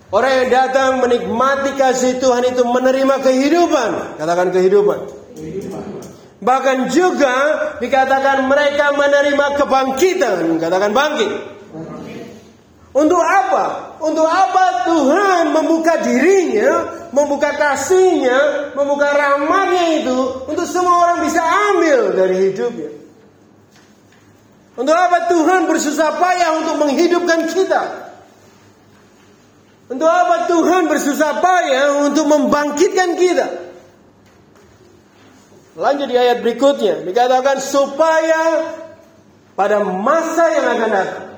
Orang 0.09 0.33
yang 0.45 0.49
datang 0.53 0.91
menikmati 1.05 1.73
kasih 1.77 2.21
Tuhan 2.21 2.45
itu 2.53 2.65
menerima 2.69 3.17
kehidupan. 3.21 4.21
Katakan 4.21 4.49
kehidupan. 4.53 4.99
Bahkan 6.39 6.79
juga 6.93 7.35
dikatakan 7.81 8.45
mereka 8.45 8.93
menerima 8.93 9.47
kebangkitan. 9.57 10.57
Katakan 10.61 10.93
bangkit. 10.93 11.58
Untuk 12.99 13.23
apa? 13.23 13.95
Untuk 14.03 14.27
apa 14.27 14.83
Tuhan 14.91 15.55
membuka 15.55 16.03
dirinya, 16.03 16.83
membuka 17.15 17.55
kasihnya, 17.55 18.75
membuka 18.75 19.15
rahmatnya 19.15 20.03
itu 20.03 20.19
untuk 20.51 20.67
semua 20.67 21.07
orang 21.07 21.23
bisa 21.23 21.39
ambil 21.39 22.19
dari 22.19 22.51
hidupnya. 22.51 22.91
Untuk 24.75 24.99
apa 24.99 25.31
Tuhan 25.31 25.71
bersusah 25.71 26.11
payah 26.19 26.51
untuk 26.59 26.75
menghidupkan 26.83 27.47
kita? 27.47 27.83
Untuk 29.95 30.11
apa 30.11 30.51
Tuhan 30.51 30.91
bersusah 30.91 31.39
payah 31.39 32.03
untuk 32.03 32.27
membangkitkan 32.27 33.15
kita? 33.15 33.47
Lanjut 35.79 36.11
di 36.11 36.19
ayat 36.19 36.43
berikutnya 36.43 37.07
dikatakan 37.07 37.63
supaya 37.63 38.75
pada 39.55 39.87
masa 39.87 40.51
yang 40.51 40.67
akan 40.75 40.91
datang 40.91 41.38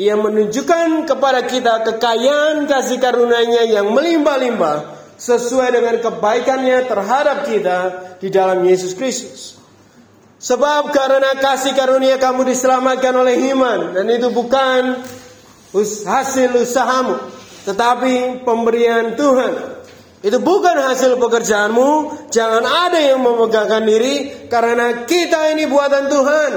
ia 0.00 0.16
menunjukkan 0.16 1.04
kepada 1.04 1.44
kita 1.44 1.84
kekayaan 1.84 2.64
kasih 2.64 2.96
karunia 2.96 3.68
yang 3.68 3.92
melimpah-limpah 3.92 4.96
sesuai 5.20 5.76
dengan 5.76 5.96
kebaikannya 6.00 6.88
terhadap 6.88 7.44
kita 7.44 7.78
di 8.16 8.32
dalam 8.32 8.64
Yesus 8.64 8.96
Kristus. 8.96 9.60
Sebab 10.40 10.88
karena 10.96 11.36
kasih 11.36 11.76
karunia 11.76 12.16
kamu 12.16 12.48
diselamatkan 12.48 13.12
oleh 13.12 13.52
iman 13.52 13.92
dan 13.92 14.08
itu 14.08 14.32
bukan 14.32 15.04
hasil 16.08 16.48
usahamu, 16.56 17.20
tetapi 17.68 18.40
pemberian 18.40 19.20
Tuhan. 19.20 19.84
Itu 20.20 20.36
bukan 20.40 20.76
hasil 20.80 21.16
pekerjaanmu. 21.16 21.88
Jangan 22.28 22.64
ada 22.64 23.00
yang 23.00 23.20
memegangkan 23.24 23.84
diri 23.84 24.48
karena 24.52 25.04
kita 25.08 25.52
ini 25.52 25.64
buatan 25.64 26.12
Tuhan. 26.12 26.52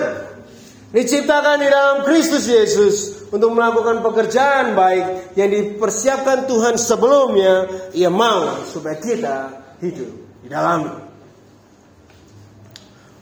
Diciptakan 0.95 1.63
di 1.63 1.67
dalam 1.71 1.97
Kristus 2.03 2.43
Yesus 2.47 3.23
untuk 3.33 3.49
melakukan 3.49 4.05
pekerjaan 4.05 4.77
baik 4.77 5.33
yang 5.33 5.49
dipersiapkan 5.49 6.45
Tuhan 6.45 6.77
sebelumnya. 6.77 7.65
Ia 7.97 8.13
mau 8.13 8.61
supaya 8.69 9.01
kita 9.01 9.37
hidup 9.81 10.45
di 10.45 10.47
dalamnya. 10.53 11.09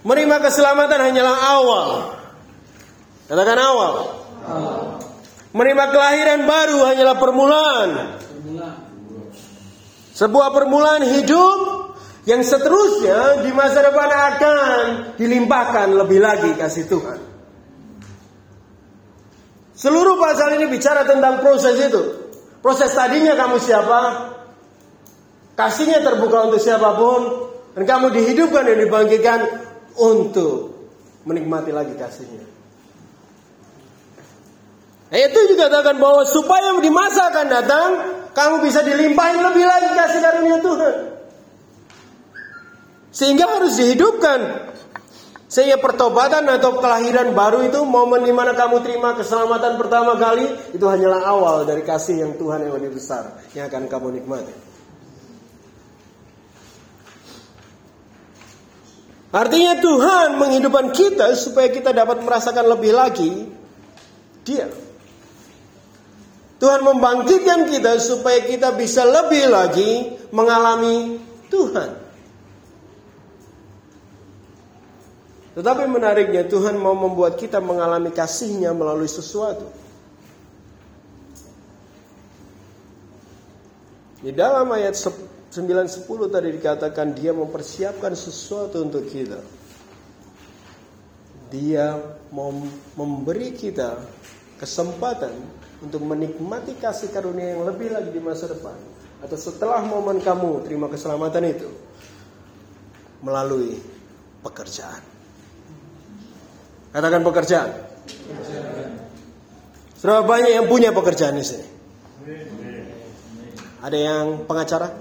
Menerima 0.03 0.37
keselamatan 0.43 0.99
hanyalah 0.99 1.37
awal. 1.55 1.89
Katakan 3.31 3.59
awal. 3.63 3.93
awal. 4.43 4.85
Menerima 5.55 5.85
kelahiran 5.95 6.39
baru 6.43 6.79
hanyalah 6.91 7.15
permulaan. 7.15 7.89
Sebuah 10.11 10.51
permulaan 10.51 11.07
hidup 11.07 11.59
yang 12.27 12.43
seterusnya 12.43 13.47
di 13.47 13.51
masa 13.55 13.79
depan 13.87 14.09
akan 14.11 14.57
dilimpahkan 15.15 15.87
lebih 15.95 16.19
lagi 16.19 16.51
kasih 16.59 16.85
Tuhan. 16.91 17.30
Seluruh 19.81 20.21
pasal 20.21 20.61
ini 20.61 20.69
bicara 20.69 21.01
tentang 21.09 21.41
proses 21.41 21.73
itu. 21.81 22.01
Proses 22.61 22.93
tadinya 22.93 23.33
kamu 23.33 23.57
siapa? 23.57 24.29
Kasihnya 25.57 26.05
terbuka 26.05 26.45
untuk 26.45 26.61
siapa 26.61 26.93
pun. 26.93 27.49
Dan 27.73 27.89
kamu 27.89 28.13
dihidupkan 28.13 28.61
dan 28.61 28.77
dibangkitkan 28.77 29.39
untuk 29.97 30.85
menikmati 31.25 31.73
lagi 31.73 31.97
kasihnya. 31.97 32.45
Nah, 35.11 35.19
itu 35.19 35.39
juga 35.49 35.67
katakan 35.67 35.97
bahwa 35.97 36.23
supaya 36.29 36.77
di 36.77 36.91
masa 36.93 37.33
akan 37.33 37.47
datang 37.49 37.89
kamu 38.37 38.55
bisa 38.63 38.79
dilimpahin 38.85 39.43
lebih 39.43 39.65
lagi 39.65 39.89
kasih 39.97 40.19
karunia 40.23 40.57
Tuhan. 40.61 40.95
Sehingga 43.11 43.45
harus 43.59 43.75
dihidupkan. 43.81 44.71
Sehingga 45.51 45.83
pertobatan 45.83 46.47
atau 46.47 46.79
kelahiran 46.79 47.35
baru 47.35 47.67
itu 47.67 47.83
momen 47.83 48.23
di 48.23 48.31
mana 48.31 48.55
kamu 48.55 48.87
terima 48.87 49.11
keselamatan 49.19 49.75
pertama 49.75 50.15
kali 50.15 50.47
itu 50.71 50.85
hanyalah 50.87 51.27
awal 51.27 51.67
dari 51.67 51.83
kasih 51.83 52.23
yang 52.23 52.39
Tuhan 52.39 52.63
yang 52.63 52.79
lebih 52.79 52.95
besar 52.95 53.35
yang 53.51 53.67
akan 53.67 53.91
kamu 53.91 54.15
nikmati. 54.15 54.55
Artinya 59.35 59.75
Tuhan 59.83 60.39
menghidupkan 60.39 60.87
kita 60.95 61.35
supaya 61.35 61.67
kita 61.67 61.91
dapat 61.91 62.23
merasakan 62.23 62.71
lebih 62.71 62.95
lagi 62.95 63.31
Dia. 64.47 64.71
Tuhan 66.63 66.79
membangkitkan 66.79 67.67
kita 67.67 67.99
supaya 67.99 68.39
kita 68.47 68.71
bisa 68.71 69.03
lebih 69.03 69.51
lagi 69.51 70.15
mengalami 70.31 71.19
Tuhan. 71.51 72.00
Tetapi 75.51 75.83
menariknya 75.83 76.47
Tuhan 76.47 76.79
mau 76.79 76.95
membuat 76.95 77.35
kita 77.35 77.59
mengalami 77.59 78.15
kasihnya 78.15 78.71
melalui 78.71 79.11
sesuatu. 79.11 79.67
Di 84.21 84.31
dalam 84.31 84.69
ayat 84.71 84.95
9-10 84.95 86.07
tadi 86.31 86.49
dikatakan 86.55 87.11
dia 87.11 87.35
mempersiapkan 87.35 88.15
sesuatu 88.15 88.79
untuk 88.79 89.03
kita. 89.11 89.41
Dia 91.51 91.99
mau 92.31 92.55
memberi 92.95 93.51
kita 93.51 93.99
kesempatan 94.55 95.35
untuk 95.83 95.99
menikmati 96.05 96.79
kasih 96.79 97.11
karunia 97.11 97.59
yang 97.59 97.67
lebih 97.67 97.91
lagi 97.91 98.07
di 98.13 98.21
masa 98.23 98.47
depan 98.47 98.77
atau 99.19 99.35
setelah 99.35 99.83
momen 99.83 100.23
kamu 100.23 100.63
terima 100.63 100.87
keselamatan 100.87 101.43
itu 101.51 101.67
melalui 103.19 103.75
pekerjaan. 104.45 105.10
Katakan 106.91 107.23
pekerjaan. 107.23 107.71
Berapa 110.01 110.25
banyak 110.27 110.51
yang 110.51 110.67
punya 110.67 110.91
pekerjaan 110.91 111.39
di 111.39 111.45
sini? 111.45 111.63
Ada 113.81 113.97
yang 113.97 114.43
pengacara? 114.43 114.91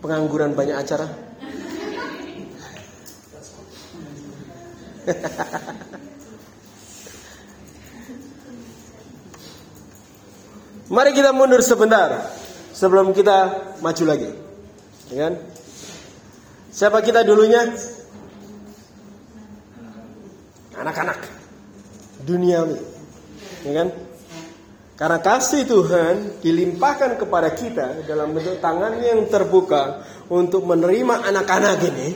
Pengangguran 0.00 0.54
banyak 0.54 0.76
acara? 0.78 1.06
Mari 10.94 11.10
kita 11.14 11.32
mundur 11.34 11.62
sebentar 11.62 12.30
sebelum 12.74 13.10
kita 13.10 13.54
maju 13.82 14.04
lagi. 14.06 14.30
Ya 15.10 15.26
kan? 15.26 15.34
Siapa 16.70 17.02
kita 17.02 17.26
dulunya? 17.26 17.74
Anak-anak 20.80 21.18
duniawi. 22.24 22.80
Ya 23.68 23.72
kan? 23.84 23.88
Karena 24.96 25.18
kasih 25.20 25.64
Tuhan 25.64 26.44
dilimpahkan 26.44 27.16
kepada 27.16 27.56
kita 27.56 28.04
dalam 28.04 28.36
bentuk 28.36 28.60
tangan 28.60 29.00
yang 29.00 29.24
terbuka 29.32 30.04
untuk 30.28 30.64
menerima 30.68 31.24
anak-anak 31.24 31.76
ini. 31.88 32.08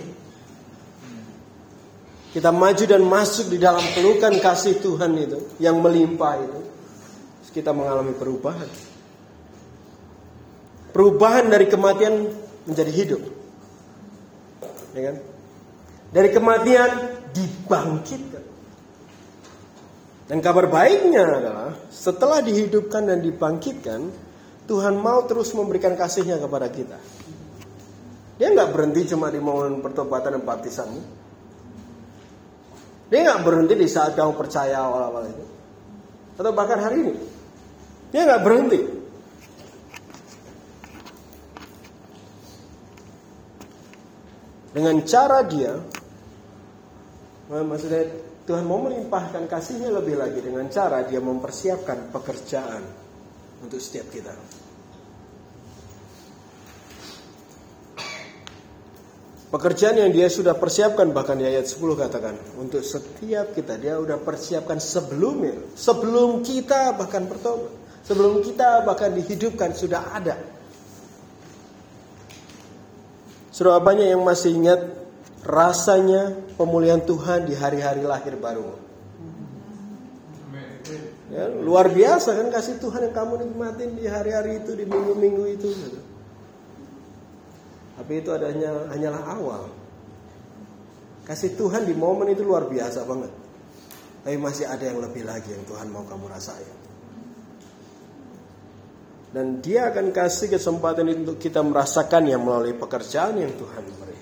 Kita 2.37 2.51
maju 2.51 2.85
dan 2.85 3.03
masuk 3.07 3.47
di 3.55 3.63
dalam 3.63 3.85
pelukan 3.95 4.35
kasih 4.43 4.83
Tuhan 4.83 5.15
itu 5.17 5.39
yang 5.63 5.79
melimpah 5.79 6.35
itu 6.43 6.61
kita 7.55 7.71
mengalami 7.71 8.11
perubahan. 8.19 8.67
Perubahan 10.91 11.47
dari 11.47 11.71
kematian 11.71 12.27
menjadi 12.67 12.91
hidup. 12.91 13.23
Ya 14.99 15.15
kan? 15.15 15.17
Dari 16.11 16.29
kematian 16.35 16.91
dibangkitkan. 17.31 18.34
Dan 20.25 20.41
kabar 20.41 20.73
baiknya 20.73 21.21
adalah 21.29 21.71
setelah 21.93 22.41
dihidupkan 22.41 23.05
dan 23.05 23.21
dibangkitkan, 23.21 24.09
Tuhan 24.65 24.97
mau 24.97 25.21
terus 25.29 25.53
memberikan 25.53 25.93
kasihnya 25.93 26.41
kepada 26.41 26.73
kita. 26.73 26.97
Dia 28.41 28.49
nggak 28.51 28.73
berhenti 28.73 29.13
cuma 29.13 29.29
di 29.29 29.37
momen 29.37 29.85
pertobatan 29.85 30.41
dan 30.41 30.43
baptisanmu. 30.43 31.03
Dia 33.13 33.21
nggak 33.21 33.43
berhenti 33.45 33.75
di 33.77 33.85
saat 33.85 34.17
kamu 34.17 34.33
percaya 34.33 34.81
awal-awal 34.81 35.29
itu. 35.29 35.45
Atau 36.41 36.51
bahkan 36.57 36.81
hari 36.81 37.05
ini. 37.05 37.15
Dia 38.11 38.25
nggak 38.25 38.43
berhenti. 38.43 38.81
Dengan 44.75 44.97
cara 45.07 45.47
dia, 45.47 45.79
maksudnya 47.47 48.11
Tuhan 48.45 48.65
mau 48.69 48.77
melimpahkan 48.85 49.49
kasihnya 49.49 49.89
lebih 49.89 50.21
lagi 50.21 50.45
dengan 50.45 50.69
cara 50.69 51.01
dia 51.09 51.17
mempersiapkan 51.17 52.13
pekerjaan 52.13 52.85
untuk 53.65 53.81
setiap 53.81 54.13
kita. 54.13 54.37
Pekerjaan 59.49 59.97
yang 60.03 60.11
dia 60.11 60.27
sudah 60.27 60.59
persiapkan 60.59 61.15
bahkan 61.15 61.39
di 61.39 61.47
ayat 61.47 61.65
10 61.65 61.79
katakan 61.95 62.35
untuk 62.59 62.83
setiap 62.83 63.55
kita 63.55 63.79
dia 63.79 63.97
sudah 63.97 64.19
persiapkan 64.19 64.83
sebelumnya, 64.83 65.55
sebelum 65.79 66.43
kita 66.43 66.93
bahkan 66.99 67.25
bertobat. 67.25 67.85
Sebelum 68.05 68.45
kita 68.45 68.85
bahkan 68.85 69.17
dihidupkan 69.17 69.73
sudah 69.73 70.13
ada. 70.13 70.37
Sudah 73.49 73.81
banyak 73.81 74.13
yang 74.13 74.21
masih 74.21 74.53
ingat 74.53 75.04
rasanya 75.45 76.33
pemulihan 76.57 77.05
Tuhan 77.05 77.45
di 77.45 77.55
hari-hari 77.55 78.03
lahir 78.03 78.35
baru. 78.41 78.81
Ya, 81.35 81.51
luar 81.51 81.91
biasa 81.91 82.37
kan 82.37 82.49
kasih 82.53 82.79
Tuhan 82.79 83.11
yang 83.11 83.15
kamu 83.17 83.33
nikmatin 83.45 83.97
di 83.99 84.07
hari-hari 84.07 84.63
itu, 84.63 84.73
di 84.77 84.85
minggu-minggu 84.87 85.45
itu. 85.51 85.71
Tapi 87.95 88.13
itu 88.23 88.31
adanya 88.31 88.91
hanyalah 88.91 89.23
awal. 89.35 89.63
Kasih 91.25 91.57
Tuhan 91.57 91.89
di 91.89 91.95
momen 91.97 92.31
itu 92.31 92.45
luar 92.45 92.69
biasa 92.69 93.03
banget. 93.09 93.33
Tapi 94.25 94.37
masih 94.41 94.69
ada 94.69 94.85
yang 94.85 95.01
lebih 95.01 95.25
lagi 95.25 95.53
yang 95.53 95.65
Tuhan 95.69 95.89
mau 95.93 96.05
kamu 96.05 96.29
rasain. 96.29 96.77
Dan 99.35 99.59
dia 99.59 99.91
akan 99.91 100.15
kasih 100.15 100.47
kesempatan 100.47 101.11
itu 101.11 101.19
untuk 101.27 101.39
kita 101.43 101.59
merasakan 101.59 102.31
yang 102.31 102.47
melalui 102.47 102.79
pekerjaan 102.79 103.35
yang 103.43 103.51
Tuhan 103.59 103.83
beri. 103.99 104.14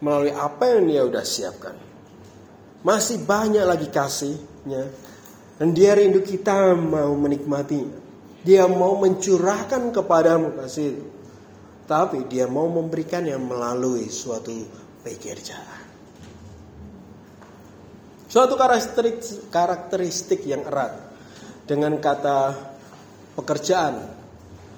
Melalui 0.00 0.32
apa 0.32 0.64
yang 0.76 0.88
dia 0.88 1.02
udah 1.04 1.24
siapkan. 1.24 1.76
Masih 2.80 3.20
banyak 3.20 3.64
lagi 3.64 3.88
kasihnya. 3.92 4.88
Dan 5.60 5.76
dia 5.76 5.92
rindu 5.92 6.24
kita 6.24 6.72
mau 6.72 7.12
menikmatinya. 7.12 8.00
Dia 8.40 8.64
mau 8.64 8.96
mencurahkan 8.96 9.92
kepadamu 9.92 10.56
kasih. 10.56 10.96
Tapi 11.84 12.24
dia 12.32 12.48
mau 12.48 12.64
memberikan 12.72 13.28
yang 13.28 13.44
melalui 13.44 14.08
suatu 14.08 14.64
pekerjaan. 15.04 15.80
Suatu 18.30 18.54
karakteristik, 18.54 19.50
karakteristik 19.50 20.40
yang 20.46 20.62
erat 20.62 20.96
dengan 21.66 21.98
kata 21.98 22.54
pekerjaan 23.34 24.00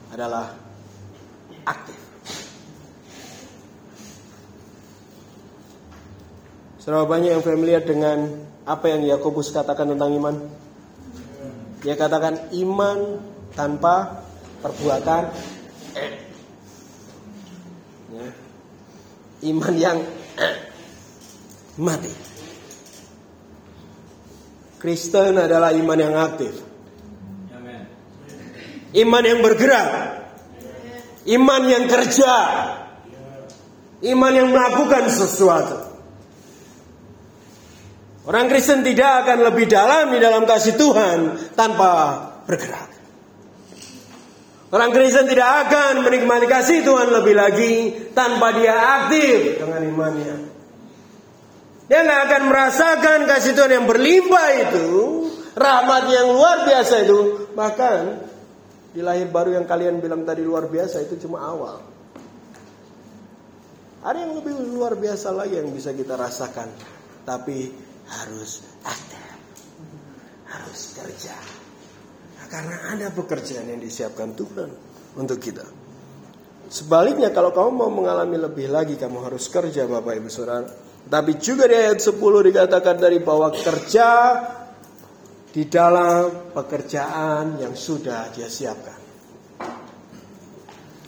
adalah 0.08 0.56
aktif. 1.68 2.02
Sudah 6.83 7.07
banyak 7.07 7.38
yang 7.38 7.47
familiar 7.47 7.79
dengan 7.87 8.27
apa 8.66 8.90
yang 8.90 9.07
Yakobus 9.07 9.55
katakan 9.55 9.95
tentang 9.95 10.18
iman? 10.18 10.35
Dia 11.79 11.95
katakan 11.95 12.51
iman 12.59 13.23
tanpa 13.55 14.27
perbuatan 14.59 15.31
ya. 18.11 18.27
iman 19.47 19.75
yang 19.79 19.99
mati. 21.87 22.11
Kristen 24.83 25.38
adalah 25.38 25.71
iman 25.71 25.99
yang 26.03 26.18
aktif. 26.18 26.66
Iman 28.90 29.23
yang 29.23 29.38
bergerak. 29.38 29.88
Iman 31.31 31.62
yang 31.62 31.87
kerja. 31.87 32.35
Iman 34.03 34.35
yang 34.35 34.51
melakukan 34.51 35.07
sesuatu. 35.07 35.91
Orang 38.22 38.46
Kristen 38.46 38.87
tidak 38.87 39.26
akan 39.26 39.50
lebih 39.50 39.66
dalam 39.66 40.14
di 40.14 40.22
dalam 40.22 40.46
kasih 40.46 40.78
Tuhan 40.78 41.18
tanpa 41.58 41.90
bergerak. 42.46 42.90
Orang 44.72 44.94
Kristen 44.94 45.26
tidak 45.26 45.68
akan 45.68 46.06
menikmati 46.06 46.46
kasih 46.46 46.87
Tuhan 46.87 47.12
lebih 47.12 47.35
lagi 47.35 47.72
tanpa 48.14 48.54
dia 48.56 48.72
aktif 49.02 49.58
dengan 49.58 49.82
imannya. 49.85 50.37
Dia 51.90 52.00
nggak 52.08 52.22
akan 52.30 52.42
merasakan 52.48 53.18
kasih 53.28 53.52
Tuhan 53.52 53.68
yang 53.68 53.87
berlimpah 53.90 54.48
itu, 54.70 54.88
rahmat 55.58 56.08
yang 56.08 56.32
luar 56.32 56.64
biasa 56.64 56.94
itu. 57.04 57.50
Bahkan 57.52 58.00
di 58.96 59.04
lahir 59.04 59.28
baru 59.28 59.61
yang 59.61 59.68
kalian 59.68 59.98
bilang 59.98 60.24
tadi 60.24 60.40
luar 60.40 60.70
biasa 60.72 61.04
itu 61.04 61.20
cuma 61.20 61.42
awal. 61.42 61.85
Ada 64.06 64.24
yang 64.24 64.40
lebih 64.40 64.56
luar 64.72 64.96
biasa 64.96 65.37
lagi 65.37 65.58
yang 65.58 65.68
bisa 65.68 65.92
kita 65.92 66.16
rasakan, 66.16 66.72
tapi 67.28 67.91
harus 68.12 68.61
aktif, 68.85 69.25
harus 70.53 70.81
kerja. 70.92 71.35
Karena 72.53 72.92
ada 72.92 73.09
pekerjaan 73.09 73.64
yang 73.72 73.81
disiapkan 73.81 74.37
Tuhan 74.37 74.68
untuk 75.16 75.40
kita. 75.40 75.64
Sebaliknya 76.68 77.33
kalau 77.33 77.48
kamu 77.53 77.70
mau 77.72 77.88
mengalami 77.88 78.37
lebih 78.37 78.68
lagi 78.68 79.01
kamu 79.01 79.25
harus 79.25 79.48
kerja 79.48 79.88
Bapak 79.88 80.20
Ibu 80.20 80.29
Saudara. 80.29 80.68
Tapi 81.09 81.40
juga 81.40 81.64
di 81.68 81.77
ayat 81.77 82.01
10 82.01 82.16
dikatakan 82.20 82.96
dari 83.01 83.20
bahwa 83.25 83.53
kerja 83.53 84.09
di 85.53 85.68
dalam 85.68 86.53
pekerjaan 86.53 87.61
yang 87.61 87.77
sudah 87.77 88.33
dia 88.33 88.48
siapkan. 88.48 89.01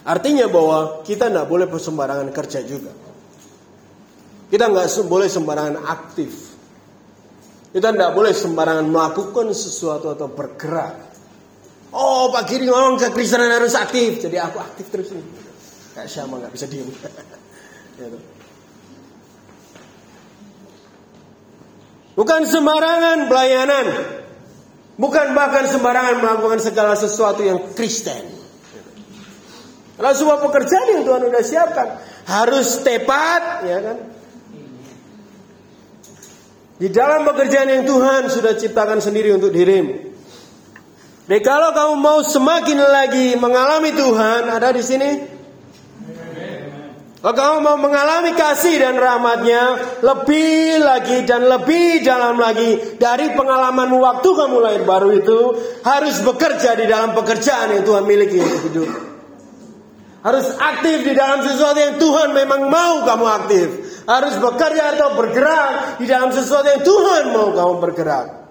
Artinya 0.05 0.45
bahwa 0.45 1.01
kita 1.01 1.33
tidak 1.33 1.49
boleh 1.49 1.65
sembarangan 1.65 2.29
kerja 2.29 2.61
juga. 2.61 2.93
Kita 4.49 4.69
nggak 4.69 4.89
boleh 5.09 5.25
sembarangan 5.25 5.81
aktif. 5.81 6.54
Kita 7.75 7.91
tidak 7.91 8.15
boleh 8.15 8.31
sembarangan 8.31 8.87
melakukan 8.87 9.51
sesuatu 9.51 10.07
atau 10.15 10.31
bergerak. 10.31 10.95
Oh 11.91 12.31
Pak 12.31 12.47
Giri 12.47 12.71
ngomong 12.71 12.95
kekristenan 12.95 13.51
harus 13.51 13.75
aktif. 13.75 14.23
Jadi 14.23 14.39
aku 14.39 14.63
aktif 14.63 14.87
terus 14.87 15.11
nih. 15.11 15.19
Kayak 15.91 16.07
sama 16.07 16.39
nggak 16.39 16.55
bisa 16.55 16.71
diem. 16.71 16.87
Gitu. 17.95 18.19
Bukan 22.15 22.41
sembarangan 22.47 23.27
pelayanan. 23.27 23.85
Bukan 24.95 25.35
bahkan 25.35 25.67
sembarangan 25.67 26.23
melakukan 26.23 26.59
segala 26.63 26.95
sesuatu 26.95 27.43
yang 27.43 27.75
Kristen. 27.75 28.23
Kalau 29.99 30.11
sebuah 30.11 30.39
pekerjaan 30.47 30.87
yang 30.95 31.03
Tuhan 31.03 31.27
sudah 31.27 31.43
siapkan 31.43 31.87
harus 32.27 32.83
tepat, 32.83 33.67
ya 33.67 33.79
kan? 33.79 33.97
Di 36.75 36.91
dalam 36.91 37.23
pekerjaan 37.23 37.71
yang 37.71 37.83
Tuhan 37.87 38.27
sudah 38.27 38.59
ciptakan 38.59 38.99
sendiri 38.99 39.31
untuk 39.31 39.55
dirimu. 39.55 40.11
Jadi 41.25 41.41
kalau 41.41 41.71
kamu 41.71 41.93
mau 41.97 42.19
semakin 42.21 42.77
lagi 42.83 43.33
mengalami 43.39 43.95
Tuhan, 43.95 44.51
ada 44.51 44.69
di 44.75 44.83
sini. 44.83 45.11
Kalau 47.25 47.33
kamu 47.33 47.57
mau 47.65 47.77
mengalami 47.81 48.37
kasih 48.37 48.77
dan 48.77 49.01
rahmatnya 49.01 49.81
lebih 50.05 50.77
lagi 50.77 51.25
dan 51.25 51.49
lebih 51.49 52.05
dalam 52.05 52.37
lagi 52.37 53.01
dari 53.01 53.33
pengalaman 53.33 53.89
waktu 53.97 54.29
kamu 54.29 54.57
lahir 54.61 54.83
baru 54.85 55.09
itu 55.09 55.39
harus 55.81 56.21
bekerja 56.21 56.77
di 56.77 56.85
dalam 56.85 57.17
pekerjaan 57.17 57.73
yang 57.73 57.81
Tuhan 57.81 58.05
miliki 58.05 58.37
untuk 58.37 58.61
hidup. 58.69 58.89
Harus 60.21 60.53
aktif 60.53 61.01
di 61.01 61.17
dalam 61.17 61.41
sesuatu 61.41 61.79
yang 61.81 61.97
Tuhan 61.97 62.29
memang 62.29 62.69
mau 62.69 63.01
kamu 63.01 63.25
aktif. 63.25 63.67
Harus 64.05 64.37
bekerja 64.37 64.93
atau 64.93 65.17
bergerak 65.17 65.97
di 65.97 66.05
dalam 66.05 66.29
sesuatu 66.29 66.69
yang 66.69 66.85
Tuhan 66.85 67.33
mau 67.33 67.49
kamu 67.49 67.81
bergerak. 67.81 68.45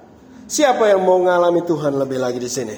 Siapa 0.50 0.90
yang 0.90 1.06
mau 1.06 1.22
mengalami 1.22 1.62
Tuhan 1.62 1.94
lebih 1.94 2.18
lagi 2.18 2.42
di 2.42 2.50
sini? 2.50 2.74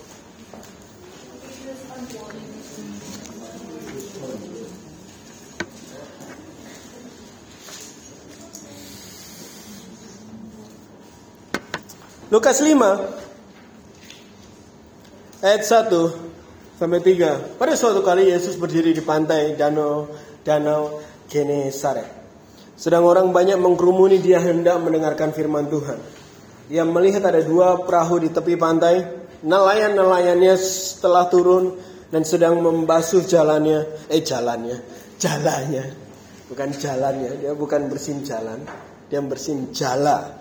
Lukas 12.32 12.64
5 12.64 12.80
ayat 15.44 15.62
1 15.68 16.80
sampai 16.80 17.04
3. 17.04 17.60
Pada 17.60 17.76
suatu 17.76 18.00
kali 18.00 18.32
Yesus 18.32 18.56
berdiri 18.56 18.96
di 18.96 19.04
pantai 19.04 19.60
danau 19.60 20.08
danau 20.40 21.04
Genesaret. 21.28 22.08
Sedang 22.80 23.04
orang 23.04 23.36
banyak 23.36 23.60
mengkerumuni 23.60 24.24
dia 24.24 24.40
hendak 24.40 24.80
mendengarkan 24.80 25.36
firman 25.36 25.68
Tuhan. 25.68 26.00
Ia 26.72 26.88
melihat 26.88 27.28
ada 27.28 27.44
dua 27.44 27.84
perahu 27.84 28.24
di 28.24 28.32
tepi 28.32 28.56
pantai. 28.56 29.04
Nelayan-nelayannya 29.44 30.56
setelah 30.56 31.28
turun 31.28 31.76
dan 32.16 32.24
sedang 32.24 32.64
membasuh 32.64 33.28
jalannya, 33.28 34.08
eh 34.08 34.24
jalannya, 34.24 34.80
jalannya, 35.20 35.84
bukan 36.48 36.70
jalannya, 36.80 37.44
dia 37.44 37.52
bukan 37.58 37.90
bersin 37.90 38.24
jalan, 38.24 38.64
dia 39.10 39.20
bersin 39.20 39.74
jala. 39.76 40.41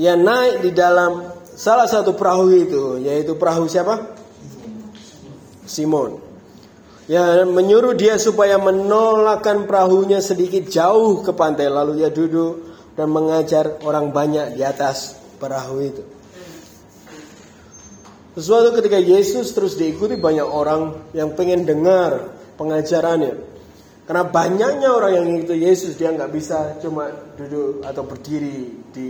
Ia 0.00 0.16
naik 0.16 0.64
di 0.64 0.70
dalam 0.72 1.20
salah 1.52 1.84
satu 1.84 2.16
perahu 2.16 2.48
itu 2.56 2.84
yaitu 3.04 3.36
perahu 3.36 3.68
siapa? 3.68 4.16
Simon. 5.68 6.16
Ya 7.10 7.44
menyuruh 7.44 7.92
dia 7.92 8.16
supaya 8.16 8.56
menolakkan 8.56 9.68
perahunya 9.68 10.24
sedikit 10.24 10.70
jauh 10.70 11.20
ke 11.20 11.34
pantai 11.36 11.68
lalu 11.68 12.00
ia 12.00 12.08
duduk 12.08 12.72
dan 12.96 13.12
mengajar 13.12 13.82
orang 13.84 14.08
banyak 14.14 14.56
di 14.56 14.62
atas 14.64 15.18
perahu 15.36 15.76
itu. 15.84 16.04
Sesuatu 18.32 18.72
ketika 18.72 18.96
Yesus 18.96 19.52
terus 19.52 19.76
diikuti 19.76 20.16
banyak 20.16 20.48
orang 20.48 21.12
yang 21.12 21.36
pengen 21.36 21.68
dengar 21.68 22.32
pengajarannya. 22.56 23.52
Karena 24.08 24.24
banyaknya 24.24 24.88
orang 24.88 25.12
yang 25.20 25.28
itu 25.44 25.52
Yesus 25.52 26.00
dia 26.00 26.08
nggak 26.16 26.32
bisa 26.32 26.80
cuma 26.80 27.12
duduk 27.36 27.84
atau 27.84 28.02
berdiri 28.08 28.72
di 28.88 29.08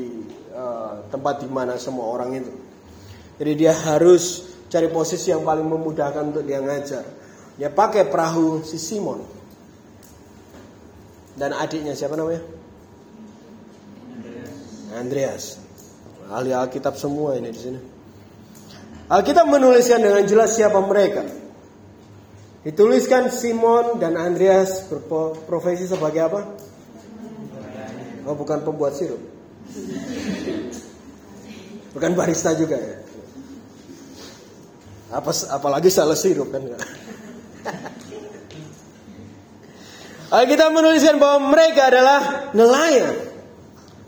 uh, 0.63 0.93
tempat 1.11 1.43
di 1.43 1.49
mana 1.51 1.75
semua 1.75 2.07
orang 2.07 2.39
itu. 2.39 2.53
Jadi 3.43 3.53
dia 3.59 3.75
harus 3.75 4.47
cari 4.71 4.87
posisi 4.87 5.35
yang 5.35 5.43
paling 5.43 5.67
memudahkan 5.67 6.31
untuk 6.31 6.47
dia 6.47 6.63
ngajar. 6.63 7.03
Dia 7.59 7.69
pakai 7.69 8.07
perahu 8.07 8.63
si 8.63 8.79
Simon. 8.79 9.21
Dan 11.35 11.51
adiknya 11.53 11.99
siapa 11.99 12.15
namanya? 12.15 12.45
Andreas. 14.95 15.59
Ahli 16.31 16.55
Alkitab 16.55 16.95
semua 16.97 17.35
ini 17.37 17.51
di 17.51 17.61
sini. 17.61 17.81
Alkitab 19.11 19.45
menuliskan 19.51 20.01
dengan 20.01 20.25
jelas 20.25 20.57
siapa 20.57 20.81
mereka. 20.81 21.27
Dituliskan 22.63 23.29
Simon 23.35 23.99
dan 23.99 24.15
Andreas 24.15 24.87
berprofesi 24.87 25.91
sebagai 25.91 26.23
apa? 26.23 26.41
Oh, 28.23 28.39
bukan 28.39 28.63
pembuat 28.63 28.95
sirup. 28.95 29.19
Bukan 31.93 32.13
barista 32.17 32.57
juga 32.57 32.77
ya. 32.77 32.97
Apa 35.13 35.29
apalagi 35.53 35.93
salah 35.93 36.17
sirup 36.17 36.49
kan 36.49 36.65
Alkitab 40.33 40.73
menuliskan 40.73 41.21
bahwa 41.21 41.53
mereka 41.53 41.93
adalah 41.93 42.49
nelayan. 42.57 43.13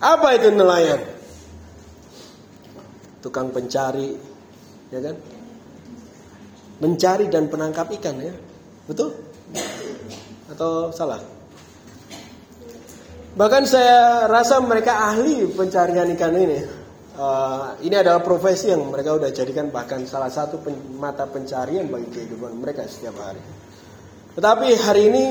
Apa 0.01 0.41
itu 0.41 0.49
nelayan? 0.49 1.05
Tukang 3.21 3.53
pencari, 3.53 4.17
ya 4.89 5.05
kan? 5.05 5.21
Mencari 6.81 7.29
dan 7.29 7.53
penangkap 7.53 7.93
ikan 8.01 8.17
ya. 8.25 8.33
Betul? 8.89 9.13
Atau 10.49 10.89
salah? 10.97 11.21
Bahkan 13.35 13.63
saya 13.67 14.31
rasa 14.31 14.63
mereka 14.63 15.11
ahli 15.11 15.51
pencarian 15.51 16.07
ikan 16.15 16.35
ini. 16.39 16.59
Uh, 17.15 17.79
ini 17.83 17.95
adalah 17.95 18.23
profesi 18.23 18.71
yang 18.71 18.91
mereka 18.91 19.15
sudah 19.15 19.31
jadikan 19.31 19.71
bahkan 19.71 20.03
salah 20.07 20.31
satu 20.31 20.59
pen, 20.63 20.75
mata 20.99 21.27
pencarian 21.27 21.87
bagi 21.87 22.11
kehidupan 22.11 22.59
mereka 22.59 22.87
setiap 22.87 23.15
hari. 23.23 23.43
Tetapi 24.35 24.67
hari 24.79 25.03
ini 25.11 25.25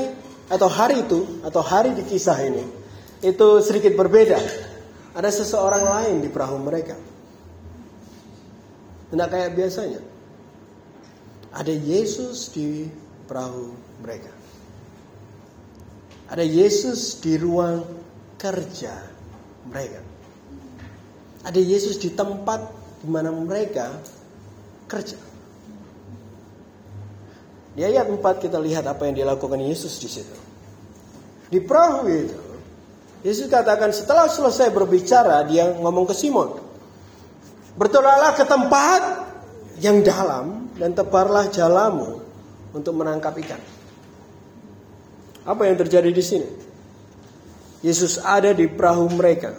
atau 0.48 0.68
hari 0.68 1.04
itu 1.04 1.44
atau 1.44 1.60
hari 1.64 1.92
di 1.96 2.04
kisah 2.04 2.40
ini 2.44 2.64
itu 3.24 3.48
sedikit 3.64 3.96
berbeda. 3.96 4.40
Ada 5.16 5.30
seseorang 5.32 5.84
lain 5.84 6.16
di 6.24 6.28
perahu 6.28 6.60
mereka. 6.60 6.96
Tidak 9.08 9.28
kayak 9.32 9.56
biasanya. 9.56 10.00
Ada 11.56 11.72
Yesus 11.72 12.52
di 12.52 12.88
perahu 13.24 13.72
mereka. 14.04 14.33
Ada 16.34 16.42
Yesus 16.42 17.22
di 17.22 17.38
ruang 17.38 17.86
kerja 18.34 18.90
mereka. 19.70 20.02
Ada 21.46 21.62
Yesus 21.62 21.94
di 22.02 22.10
tempat 22.10 22.58
di 22.98 23.06
mana 23.06 23.30
mereka 23.30 23.94
kerja. 24.90 25.14
Di 27.78 27.86
ayat 27.86 28.10
4 28.10 28.18
kita 28.18 28.58
lihat 28.58 28.82
apa 28.82 29.06
yang 29.06 29.14
dilakukan 29.14 29.62
Yesus 29.62 29.94
di 30.02 30.10
situ. 30.10 30.34
Di 31.54 31.62
perahu 31.62 32.10
itu, 32.10 32.42
Yesus 33.22 33.46
katakan 33.46 33.94
setelah 33.94 34.26
selesai 34.26 34.74
berbicara, 34.74 35.46
dia 35.46 35.70
ngomong 35.70 36.10
ke 36.10 36.18
Simon. 36.18 36.58
Bertolaklah 37.78 38.34
ke 38.34 38.42
tempat 38.42 39.02
yang 39.78 40.02
dalam 40.02 40.66
dan 40.82 40.98
tebarlah 40.98 41.46
jalamu 41.46 42.18
untuk 42.74 42.94
menangkap 42.98 43.38
ikan. 43.38 43.73
Apa 45.44 45.68
yang 45.68 45.76
terjadi 45.76 46.08
di 46.08 46.24
sini? 46.24 46.48
Yesus 47.84 48.16
ada 48.16 48.56
di 48.56 48.64
perahu 48.64 49.12
mereka. 49.12 49.52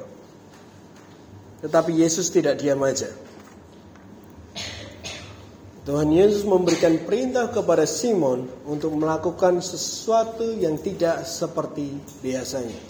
Tetapi 1.61 2.01
Yesus 2.01 2.33
tidak 2.33 2.57
diam 2.57 2.81
aja. 2.81 3.09
Tuhan 5.85 6.09
Yesus 6.09 6.41
memberikan 6.41 6.97
perintah 7.05 7.53
kepada 7.53 7.85
Simon 7.85 8.49
untuk 8.65 8.97
melakukan 8.97 9.61
sesuatu 9.61 10.57
yang 10.57 10.81
tidak 10.81 11.21
seperti 11.29 12.01
biasanya. 12.25 12.81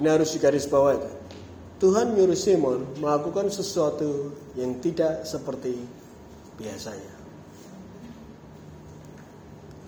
Ini 0.00 0.08
harus 0.08 0.36
digarisbawahi. 0.36 1.00
Tuhan 1.80 2.12
nyuruh 2.12 2.36
Simon 2.36 2.84
melakukan 3.00 3.48
sesuatu 3.48 4.36
yang 4.52 4.76
tidak 4.84 5.24
seperti 5.24 5.80
biasanya. 6.60 7.19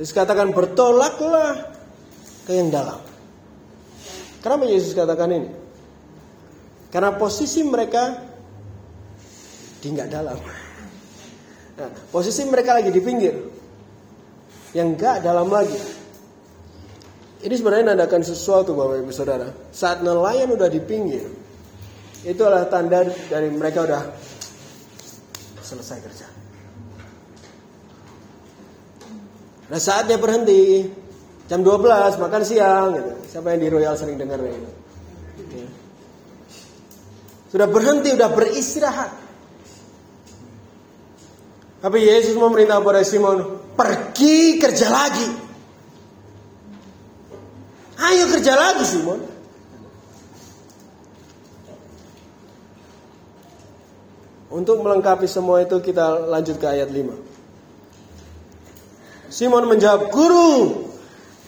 Yesus 0.00 0.16
katakan 0.16 0.56
bertolaklah 0.56 1.72
ke 2.48 2.52
yang 2.56 2.72
dalam. 2.72 3.00
Kenapa 4.42 4.66
Yesus 4.66 4.96
katakan 4.96 5.30
ini? 5.30 5.50
Karena 6.92 7.14
posisi 7.16 7.62
mereka 7.64 8.18
di 9.82 9.88
nggak 9.90 10.08
dalam. 10.10 10.38
Nah, 11.72 11.90
posisi 12.12 12.44
mereka 12.46 12.76
lagi 12.76 12.92
di 12.92 13.00
pinggir, 13.00 13.34
yang 14.76 14.92
nggak 14.92 15.24
dalam 15.24 15.48
lagi. 15.48 15.78
Ini 17.42 17.54
sebenarnya 17.58 17.96
nandakan 17.96 18.22
sesuatu 18.22 18.76
Bapak 18.76 19.02
Ibu 19.02 19.10
Saudara. 19.10 19.50
Saat 19.74 20.04
nelayan 20.06 20.52
udah 20.54 20.70
di 20.70 20.78
pinggir, 20.78 21.26
itu 22.22 22.40
adalah 22.42 22.70
tanda 22.70 23.02
dari 23.26 23.50
mereka 23.50 23.82
udah 23.82 24.02
selesai 25.62 25.98
kerja. 26.06 26.41
Nah 29.72 29.80
saatnya 29.80 30.20
berhenti 30.20 30.84
jam 31.48 31.64
12 31.64 32.20
makan 32.20 32.42
siang 32.44 32.92
gitu. 32.92 33.12
Siapa 33.32 33.56
yang 33.56 33.60
di 33.64 33.68
Royal 33.72 33.96
sering 33.96 34.20
dengar 34.20 34.36
ini? 34.44 34.68
Sudah 37.48 37.68
berhenti, 37.68 38.12
sudah 38.12 38.32
beristirahat. 38.32 39.10
Tapi 41.80 41.98
Yesus 42.04 42.36
memerintah 42.36 42.84
kepada 42.84 43.00
Simon, 43.00 43.60
pergi 43.72 44.60
kerja 44.60 44.88
lagi. 44.92 45.28
Ayo 47.96 48.24
kerja 48.28 48.52
lagi 48.52 48.84
Simon. 48.84 49.20
Untuk 54.52 54.84
melengkapi 54.84 55.24
semua 55.24 55.64
itu 55.64 55.80
kita 55.80 56.28
lanjut 56.28 56.60
ke 56.60 56.66
ayat 56.68 56.92
5. 56.92 57.31
Simon 59.32 59.64
menjawab, 59.64 60.12
Guru, 60.12 60.84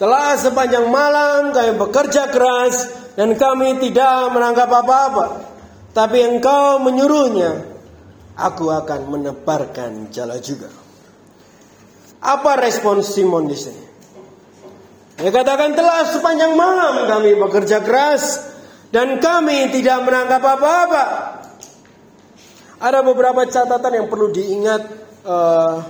telah 0.01 0.41
sepanjang 0.41 0.89
malam 0.89 1.53
kami 1.53 1.77
bekerja 1.77 2.33
keras 2.33 2.89
dan 3.13 3.37
kami 3.37 3.77
tidak 3.77 4.33
menangkap 4.33 4.73
apa-apa. 4.73 5.53
Tapi 5.93 6.25
engkau 6.25 6.81
menyuruhnya, 6.81 7.61
aku 8.41 8.73
akan 8.73 9.01
menebarkan 9.13 10.09
jala 10.09 10.41
juga. 10.41 10.73
Apa 12.25 12.57
respon 12.57 13.05
Simon 13.05 13.53
di 13.53 13.59
sini? 13.61 13.85
Dia 15.21 15.29
katakan 15.29 15.77
telah 15.77 16.09
sepanjang 16.09 16.57
malam 16.57 17.05
kami 17.05 17.37
bekerja 17.37 17.85
keras 17.85 18.49
dan 18.89 19.21
kami 19.21 19.69
tidak 19.69 20.01
menangkap 20.09 20.41
apa-apa. 20.41 21.05
Ada 22.81 23.05
beberapa 23.05 23.45
catatan 23.45 23.93
yang 23.93 24.07
perlu 24.09 24.33
diingat 24.33 24.83
uh, 25.29 25.85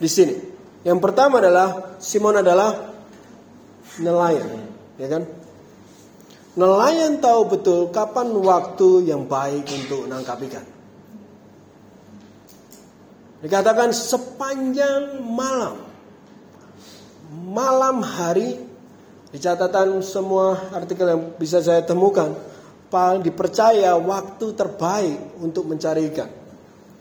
di 0.00 0.08
sini. 0.08 0.53
Yang 0.84 0.98
pertama 1.00 1.40
adalah 1.40 1.96
Simon 1.96 2.44
adalah 2.44 2.92
nelayan, 3.96 4.68
ya 5.00 5.08
kan? 5.08 5.22
Nelayan 6.54 7.18
tahu 7.18 7.50
betul 7.50 7.90
kapan 7.90 8.30
waktu 8.30 9.10
yang 9.10 9.26
baik 9.26 9.64
untuk 9.64 10.06
nangkap 10.06 10.38
ikan. 10.44 10.66
Dikatakan 13.42 13.90
sepanjang 13.90 15.24
malam. 15.24 15.82
Malam 17.34 18.04
hari 18.04 18.60
di 19.34 19.38
catatan 19.42 19.98
semua 20.04 20.70
artikel 20.70 21.10
yang 21.10 21.22
bisa 21.34 21.58
saya 21.58 21.82
temukan 21.82 22.30
dipercaya 22.94 23.98
waktu 23.98 24.54
terbaik 24.54 25.42
untuk 25.42 25.66
mencari 25.66 26.06
ikan. 26.14 26.30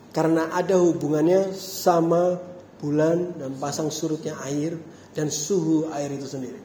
Karena 0.10 0.50
ada 0.50 0.82
hubungannya 0.82 1.54
sama 1.54 2.53
bulan 2.84 3.40
dan 3.40 3.56
pasang 3.56 3.88
surutnya 3.88 4.36
air 4.44 4.76
dan 5.16 5.32
suhu 5.32 5.88
air 5.96 6.12
itu 6.12 6.28
sendiri. 6.28 6.60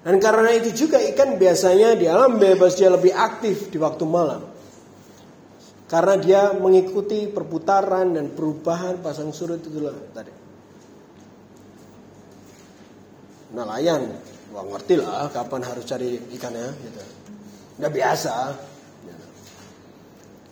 Dan 0.00 0.16
karena 0.22 0.54
itu 0.56 0.72
juga 0.72 0.96
ikan 1.12 1.36
biasanya 1.36 1.98
di 1.98 2.08
alam 2.08 2.40
bebas 2.40 2.78
dia 2.78 2.88
lebih 2.88 3.12
aktif 3.12 3.68
di 3.68 3.76
waktu 3.76 4.06
malam. 4.08 4.48
Karena 5.90 6.14
dia 6.16 6.42
mengikuti 6.54 7.26
perputaran 7.26 8.14
dan 8.14 8.32
perubahan 8.32 9.02
pasang 9.02 9.34
surut 9.34 9.60
itu 9.60 9.82
tadi. 10.14 10.32
Nelayan, 13.54 14.02
wah 14.54 14.64
ngerti 14.66 14.94
lah 14.98 15.30
kapan 15.30 15.62
harus 15.62 15.84
cari 15.86 16.18
ikannya 16.34 16.66
gitu. 16.86 17.02
Udah 17.82 17.90
biasa. 17.90 18.34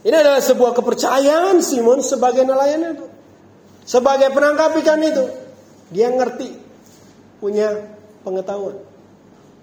Ini 0.04 0.16
adalah 0.18 0.42
sebuah 0.42 0.76
kepercayaan 0.76 1.64
Simon 1.64 2.04
sebagai 2.04 2.44
nelayan 2.44 2.92
itu. 2.92 3.13
Sebagai 3.84 4.32
penangkap 4.32 4.72
ikan 4.80 5.00
itu. 5.04 5.24
Dia 5.92 6.08
ngerti. 6.08 6.56
Punya 7.38 7.68
pengetahuan. 8.24 8.80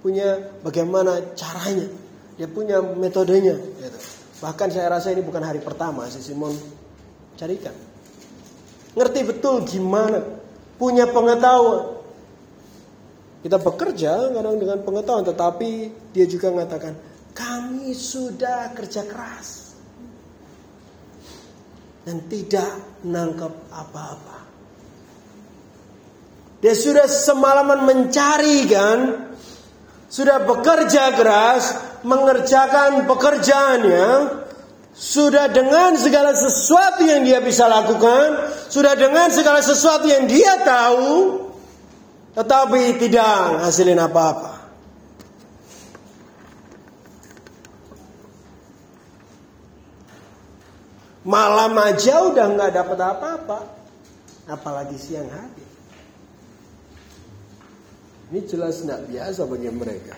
Punya 0.05 0.37
bagaimana 0.61 1.33
caranya. 1.33 1.89
Dia 2.37 2.45
punya 2.45 2.81
metodenya. 2.81 3.57
Gitu. 3.57 3.99
Bahkan 4.41 4.69
saya 4.73 4.89
rasa 4.89 5.13
ini 5.13 5.21
bukan 5.21 5.41
hari 5.41 5.61
pertama 5.61 6.09
si 6.09 6.21
Simon 6.21 6.53
carikan. 7.37 7.73
Ngerti 8.93 9.19
betul 9.25 9.65
gimana. 9.65 10.21
Punya 10.77 11.09
pengetahuan. 11.09 12.01
Kita 13.41 13.57
bekerja 13.57 14.29
kadang 14.33 14.57
dengan 14.61 14.81
pengetahuan. 14.85 15.25
Tetapi 15.25 15.69
dia 16.13 16.25
juga 16.29 16.53
mengatakan. 16.53 16.93
Kami 17.31 17.95
sudah 17.95 18.75
kerja 18.75 19.01
keras 19.07 19.60
dan 22.05 22.25
tidak 22.25 22.71
menangkap 23.05 23.53
apa-apa. 23.69 24.37
Dia 26.61 26.77
sudah 26.77 27.09
semalaman 27.09 27.89
mencari 27.89 28.69
kan, 28.69 28.99
sudah 30.09 30.45
bekerja 30.45 31.17
keras, 31.17 31.63
mengerjakan 32.05 33.09
pekerjaannya, 33.09 34.07
sudah 34.93 35.49
dengan 35.49 35.97
segala 35.97 36.37
sesuatu 36.37 37.01
yang 37.01 37.25
dia 37.25 37.41
bisa 37.41 37.65
lakukan, 37.65 38.53
sudah 38.69 38.93
dengan 38.93 39.33
segala 39.33 39.63
sesuatu 39.65 40.05
yang 40.05 40.29
dia 40.29 40.61
tahu, 40.61 41.09
tetapi 42.37 43.01
tidak 43.01 43.65
hasilin 43.65 43.97
apa-apa. 43.97 44.50
Malam 51.21 51.77
aja 51.77 52.33
udah 52.33 52.45
nggak 52.49 52.71
dapat 52.81 52.97
apa-apa, 52.97 53.59
apalagi 54.49 54.97
siang 54.97 55.29
hari. 55.29 55.65
Ini 58.33 58.41
jelas 58.49 58.81
tidak 58.81 59.05
biasa 59.05 59.45
bagi 59.45 59.69
mereka. 59.69 60.17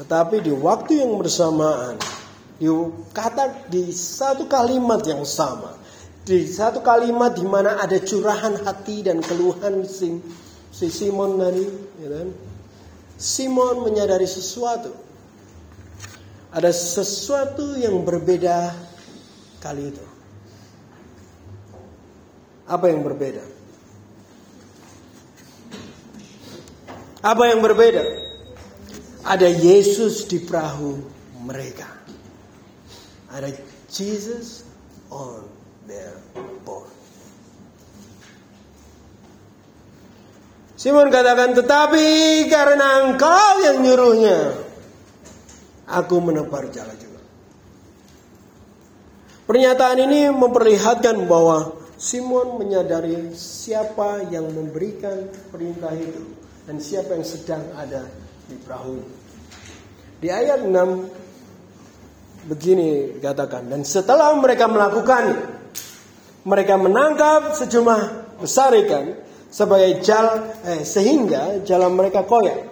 Tetapi 0.00 0.40
di 0.40 0.54
waktu 0.54 1.04
yang 1.04 1.20
bersamaan, 1.20 2.00
di 2.56 2.72
kata 3.12 3.68
di 3.68 3.92
satu 3.92 4.48
kalimat 4.48 5.04
yang 5.04 5.28
sama, 5.28 5.76
di 6.24 6.48
satu 6.48 6.80
kalimat 6.80 7.36
di 7.36 7.44
mana 7.44 7.76
ada 7.84 8.00
curahan 8.00 8.64
hati 8.64 9.04
dan 9.04 9.20
keluhan 9.20 9.84
si, 9.84 10.24
si 10.72 10.88
Simon 10.88 11.36
tadi, 11.36 11.68
ya 12.00 12.08
kan? 12.16 12.28
Simon 13.20 13.84
menyadari 13.84 14.24
sesuatu. 14.24 14.94
Ada 16.48 16.72
sesuatu 16.72 17.76
yang 17.76 18.08
berbeda 18.08 18.87
kali 19.58 19.90
itu. 19.90 20.06
Apa 22.68 22.92
yang 22.92 23.00
berbeda? 23.00 23.44
Apa 27.24 27.42
yang 27.50 27.64
berbeda? 27.64 28.04
Ada 29.26 29.48
Yesus 29.50 30.28
di 30.28 30.38
perahu 30.44 31.00
mereka. 31.42 31.88
Ada 33.32 33.50
Jesus 33.90 34.62
on 35.10 35.42
their 35.88 36.14
boat. 36.62 36.88
Simon 40.78 41.10
katakan, 41.10 41.58
tetapi 41.58 42.06
karena 42.46 43.10
engkau 43.10 43.52
yang 43.66 43.82
nyuruhnya, 43.82 44.62
aku 45.90 46.22
menepar 46.22 46.70
jalan 46.70 47.07
Pernyataan 49.48 49.96
ini 50.04 50.28
memperlihatkan 50.28 51.24
bahwa 51.24 51.72
Simon 51.96 52.60
menyadari 52.60 53.32
siapa 53.32 54.28
yang 54.28 54.44
memberikan 54.52 55.24
perintah 55.48 55.88
itu 55.96 56.36
dan 56.68 56.76
siapa 56.76 57.16
yang 57.16 57.24
sedang 57.24 57.64
ada 57.72 58.04
di 58.44 58.60
perahu. 58.60 59.00
Di 60.20 60.28
ayat 60.28 60.68
6 60.68 62.44
begini 62.44 63.16
dikatakan 63.16 63.72
dan 63.72 63.88
setelah 63.88 64.36
mereka 64.36 64.68
melakukan 64.68 65.24
mereka 66.44 66.76
menangkap 66.76 67.56
sejumlah 67.56 68.00
besar 68.44 68.76
ikan 68.84 69.16
sebagai 69.48 70.04
jal 70.04 70.44
eh, 70.68 70.84
sehingga 70.84 71.64
jalan 71.64 71.96
mereka 71.96 72.20
koyak. 72.28 72.68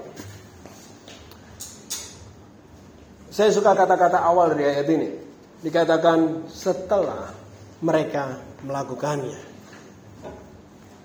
Saya 3.33 3.49
suka 3.49 3.73
kata-kata 3.73 4.21
awal 4.21 4.53
dari 4.53 4.77
ayat 4.77 4.89
ini 4.93 5.26
dikatakan 5.67 6.47
setelah 6.47 7.35
mereka 7.83 8.39
melakukannya. 8.63 9.35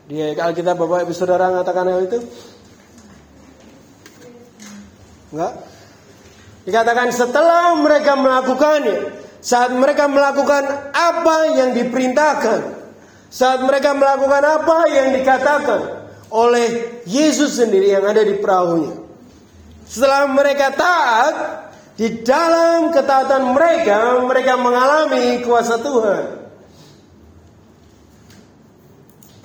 Di 0.05 0.37
Alkitab 0.37 0.77
Bapak 0.77 1.09
Ibu 1.09 1.13
Saudara 1.17 1.49
mengatakan 1.49 1.89
hal 1.89 2.05
itu? 2.05 2.19
Enggak? 5.33 5.53
Dikatakan 6.61 7.09
setelah 7.09 7.73
mereka 7.73 8.13
melakukannya, 8.13 9.17
saat 9.41 9.73
mereka 9.73 10.05
melakukan 10.05 10.93
apa 10.93 11.37
yang 11.57 11.73
diperintahkan, 11.73 12.59
saat 13.33 13.65
mereka 13.65 13.97
melakukan 13.97 14.45
apa 14.45 14.77
yang 14.93 15.09
dikatakan 15.17 16.05
oleh 16.29 17.01
Yesus 17.09 17.57
sendiri 17.57 17.97
yang 17.97 18.05
ada 18.05 18.21
di 18.21 18.37
perahunya. 18.37 18.93
Setelah 19.89 20.29
mereka 20.29 20.69
taat, 20.69 21.35
di 22.01 22.25
dalam 22.25 22.89
ketaatan 22.89 23.53
mereka, 23.53 24.17
mereka 24.25 24.57
mengalami 24.57 25.37
kuasa 25.45 25.77
Tuhan. 25.77 26.41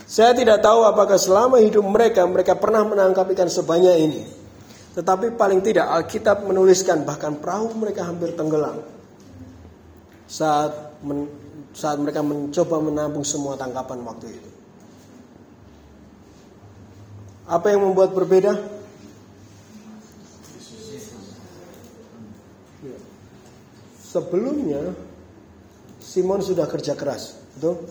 Saya 0.08 0.32
tidak 0.32 0.64
tahu 0.64 0.88
apakah 0.88 1.20
selama 1.20 1.60
hidup 1.60 1.84
mereka, 1.84 2.24
mereka 2.24 2.56
pernah 2.56 2.80
menangkap 2.80 3.28
ikan 3.36 3.52
sebanyak 3.52 3.96
ini. 4.08 4.24
Tetapi 4.96 5.36
paling 5.36 5.60
tidak 5.60 5.84
Alkitab 5.84 6.48
menuliskan 6.48 7.04
bahkan 7.04 7.36
perahu 7.36 7.76
mereka 7.76 8.08
hampir 8.08 8.32
tenggelam. 8.32 8.80
Saat 10.24 10.96
men, 11.04 11.28
saat 11.76 12.00
mereka 12.00 12.24
mencoba 12.24 12.80
menampung 12.80 13.28
semua 13.28 13.60
tangkapan 13.60 14.00
waktu 14.00 14.32
itu. 14.32 14.50
Apa 17.52 17.68
yang 17.68 17.84
membuat 17.84 18.16
berbeda? 18.16 18.75
Sebelumnya 24.16 24.96
Simon 26.00 26.40
sudah 26.40 26.64
kerja 26.64 26.96
keras, 26.96 27.36
betul? 27.52 27.84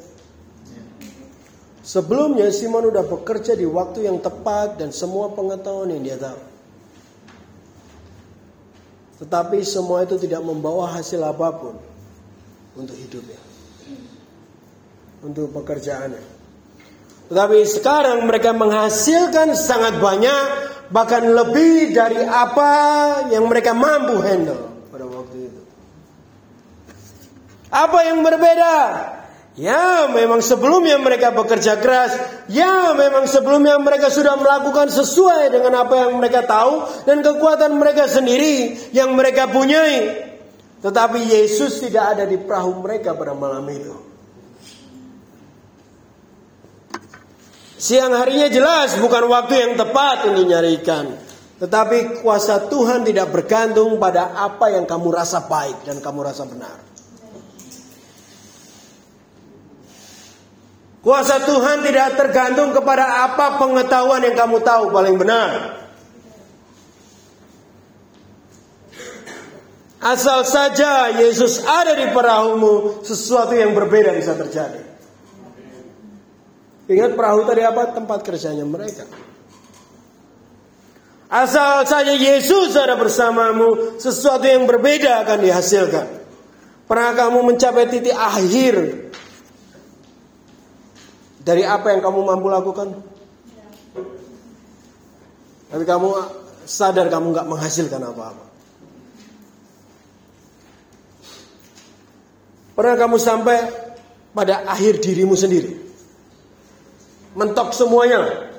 Sebelumnya 1.86 2.50
Simon 2.50 2.90
sudah 2.90 3.06
bekerja 3.06 3.54
di 3.54 3.70
waktu 3.70 4.10
yang 4.10 4.18
tepat 4.18 4.82
dan 4.82 4.90
semua 4.90 5.30
pengetahuan 5.30 5.94
yang 5.94 6.02
dia 6.02 6.18
tahu. 6.18 6.42
Tetapi 9.22 9.62
semua 9.62 10.02
itu 10.02 10.18
tidak 10.18 10.42
membawa 10.42 10.98
hasil 10.98 11.22
apa 11.22 11.54
pun 11.54 11.78
untuk 12.74 12.98
hidupnya. 12.98 13.38
Untuk 15.22 15.54
pekerjaannya. 15.54 16.26
Tetapi 17.30 17.58
sekarang 17.70 18.26
mereka 18.26 18.50
menghasilkan 18.50 19.54
sangat 19.54 20.02
banyak 20.02 20.42
bahkan 20.90 21.22
lebih 21.22 21.94
dari 21.94 22.26
apa 22.26 22.74
yang 23.30 23.46
mereka 23.46 23.78
mampu 23.78 24.18
handle. 24.26 24.75
Apa 27.76 28.08
yang 28.08 28.24
berbeda? 28.24 28.76
Ya, 29.56 30.12
memang 30.12 30.44
sebelumnya 30.44 31.00
mereka 31.00 31.32
bekerja 31.32 31.80
keras. 31.80 32.12
Ya, 32.52 32.92
memang 32.92 33.28
sebelumnya 33.28 33.80
mereka 33.80 34.12
sudah 34.12 34.36
melakukan 34.36 34.92
sesuai 34.92 35.52
dengan 35.52 35.84
apa 35.84 36.08
yang 36.08 36.20
mereka 36.20 36.44
tahu 36.44 36.84
dan 37.08 37.24
kekuatan 37.24 37.76
mereka 37.80 38.08
sendiri 38.08 38.76
yang 38.92 39.16
mereka 39.16 39.48
punyai. 39.52 40.28
Tetapi 40.84 41.20
Yesus 41.24 41.80
tidak 41.80 42.20
ada 42.20 42.24
di 42.28 42.36
perahu 42.36 42.84
mereka 42.84 43.16
pada 43.16 43.32
malam 43.32 43.64
itu. 43.72 43.96
Siang 47.76 48.12
harinya 48.12 48.52
jelas 48.52 49.00
bukan 49.00 49.24
waktu 49.28 49.54
yang 49.56 49.74
tepat 49.80 50.32
untuk 50.32 50.48
nyarikan. 50.52 51.16
Tetapi 51.64 52.20
kuasa 52.20 52.68
Tuhan 52.68 53.08
tidak 53.08 53.32
bergantung 53.32 53.96
pada 54.04 54.36
apa 54.36 54.68
yang 54.76 54.84
kamu 54.84 55.16
rasa 55.16 55.48
baik 55.48 55.88
dan 55.88 56.04
kamu 56.04 56.28
rasa 56.28 56.44
benar. 56.44 56.95
Kuasa 61.06 61.38
Tuhan 61.46 61.86
tidak 61.86 62.18
tergantung 62.18 62.74
kepada 62.74 63.30
apa 63.30 63.62
pengetahuan 63.62 64.26
yang 64.26 64.34
kamu 64.34 64.58
tahu 64.66 64.90
paling 64.90 65.22
benar. 65.22 65.78
Asal 70.02 70.42
saja 70.50 71.14
Yesus 71.14 71.62
ada 71.62 71.94
di 71.94 72.10
perahumu, 72.10 73.06
sesuatu 73.06 73.54
yang 73.54 73.78
berbeda 73.78 74.18
bisa 74.18 74.34
terjadi. 74.34 74.82
Ingat 76.90 77.14
perahu 77.14 77.46
tadi 77.46 77.62
apa? 77.62 77.94
Tempat 77.94 78.26
kerjanya 78.26 78.66
mereka. 78.66 79.06
Asal 81.30 81.86
saja 81.86 82.18
Yesus 82.18 82.74
ada 82.74 82.98
bersamamu, 82.98 84.02
sesuatu 84.02 84.50
yang 84.50 84.66
berbeda 84.66 85.22
akan 85.22 85.38
dihasilkan. 85.38 86.08
Pernah 86.90 87.12
kamu 87.14 87.40
mencapai 87.54 87.94
titik 87.94 88.14
akhir 88.14 89.06
dari 91.46 91.62
apa 91.62 91.94
yang 91.94 92.02
kamu 92.02 92.20
mampu 92.26 92.50
lakukan? 92.50 92.90
Tapi 95.70 95.84
kamu 95.86 96.10
sadar 96.66 97.06
kamu 97.14 97.38
nggak 97.38 97.48
menghasilkan 97.48 98.02
apa-apa. 98.02 98.46
Pernah 102.76 102.96
kamu 102.98 103.18
sampai 103.22 103.58
pada 104.34 104.66
akhir 104.66 105.00
dirimu 105.00 105.38
sendiri? 105.38 105.72
Mentok 107.38 107.72
semuanya. 107.78 108.52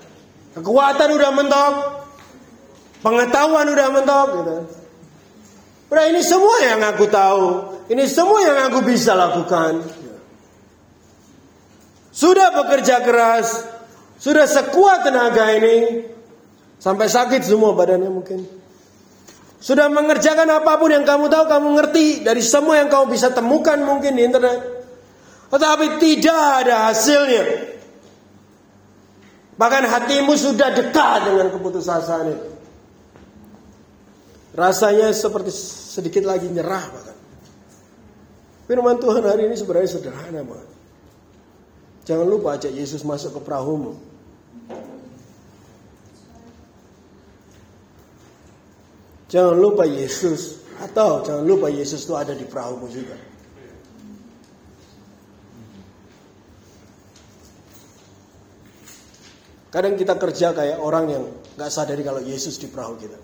Kekuatan 0.55 1.09
udah 1.11 1.31
mentok. 1.35 1.75
Pengetahuan 3.03 3.67
udah 3.69 3.89
mentok 3.93 4.29
gitu. 4.41 4.57
Nah 5.93 6.05
ini 6.09 6.23
semua 6.25 6.57
yang 6.65 6.81
aku 6.87 7.05
tahu. 7.11 7.45
Ini 7.93 8.05
semua 8.09 8.41
yang 8.47 8.59
aku 8.71 8.79
bisa 8.87 9.13
lakukan. 9.13 10.06
Sudah 12.17 12.49
bekerja 12.57 13.05
keras. 13.05 13.61
Sudah 14.17 14.49
sekuat 14.49 15.05
tenaga 15.05 15.53
ini. 15.53 16.09
Sampai 16.81 17.13
sakit 17.13 17.45
semua 17.45 17.77
badannya 17.77 18.09
mungkin. 18.09 18.41
Sudah 19.61 19.93
mengerjakan 19.93 20.49
apa 20.49 20.81
pun 20.81 20.93
yang 20.93 21.05
kamu 21.05 21.29
tahu, 21.29 21.45
kamu 21.49 21.69
ngerti 21.77 22.07
dari 22.25 22.41
semua 22.41 22.81
yang 22.81 22.89
kamu 22.89 23.13
bisa 23.13 23.33
temukan 23.37 23.77
mungkin 23.85 24.17
di 24.17 24.25
internet. 24.25 24.61
Tetapi 25.53 26.01
tidak 26.01 26.43
ada 26.65 26.89
hasilnya. 26.89 27.45
Bahkan 29.57 29.85
hatimu 29.89 30.37
sudah 30.37 30.73
dekat 30.73 31.21
dengan 31.33 31.49
keputusasaan 31.53 32.27
itu. 32.33 32.49
Rasanya 34.57 35.13
seperti 35.13 35.53
sedikit 35.53 36.25
lagi 36.25 36.49
nyerah 36.49 36.85
bahkan. 36.89 37.17
Firman 38.69 38.97
Tuhan 39.01 39.25
hari 39.25 39.49
ini 39.49 39.57
sebenarnya 39.57 39.91
sederhana 40.01 40.41
banget. 40.45 40.69
Jangan 42.07 42.27
lupa 42.27 42.55
ajak 42.55 42.71
Yesus 42.71 43.03
masuk 43.03 43.35
ke 43.35 43.41
perahumu. 43.43 43.99
Jangan 49.27 49.59
lupa 49.59 49.83
Yesus 49.83 50.63
atau 50.79 51.27
jangan 51.27 51.43
lupa 51.43 51.67
Yesus 51.67 52.07
itu 52.07 52.15
ada 52.15 52.31
di 52.31 52.47
perahumu 52.47 52.87
juga. 52.87 53.19
Kadang 59.75 59.99
kita 59.99 60.15
kerja 60.15 60.55
kayak 60.55 60.79
orang 60.79 61.05
yang 61.11 61.25
nggak 61.59 61.75
sadari 61.75 62.07
kalau 62.07 62.23
Yesus 62.23 62.55
di 62.63 62.71
perahu 62.71 62.95
kita. 63.03 63.19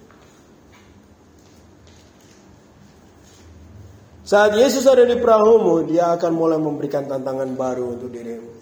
Saat 4.27 4.59
Yesus 4.59 4.85
ada 4.91 5.07
di 5.07 5.15
perahumu, 5.17 5.87
dia 5.87 6.13
akan 6.19 6.33
mulai 6.35 6.59
memberikan 6.59 7.07
tantangan 7.07 7.53
baru 7.55 7.95
untuk 7.95 8.11
dirimu. 8.11 8.62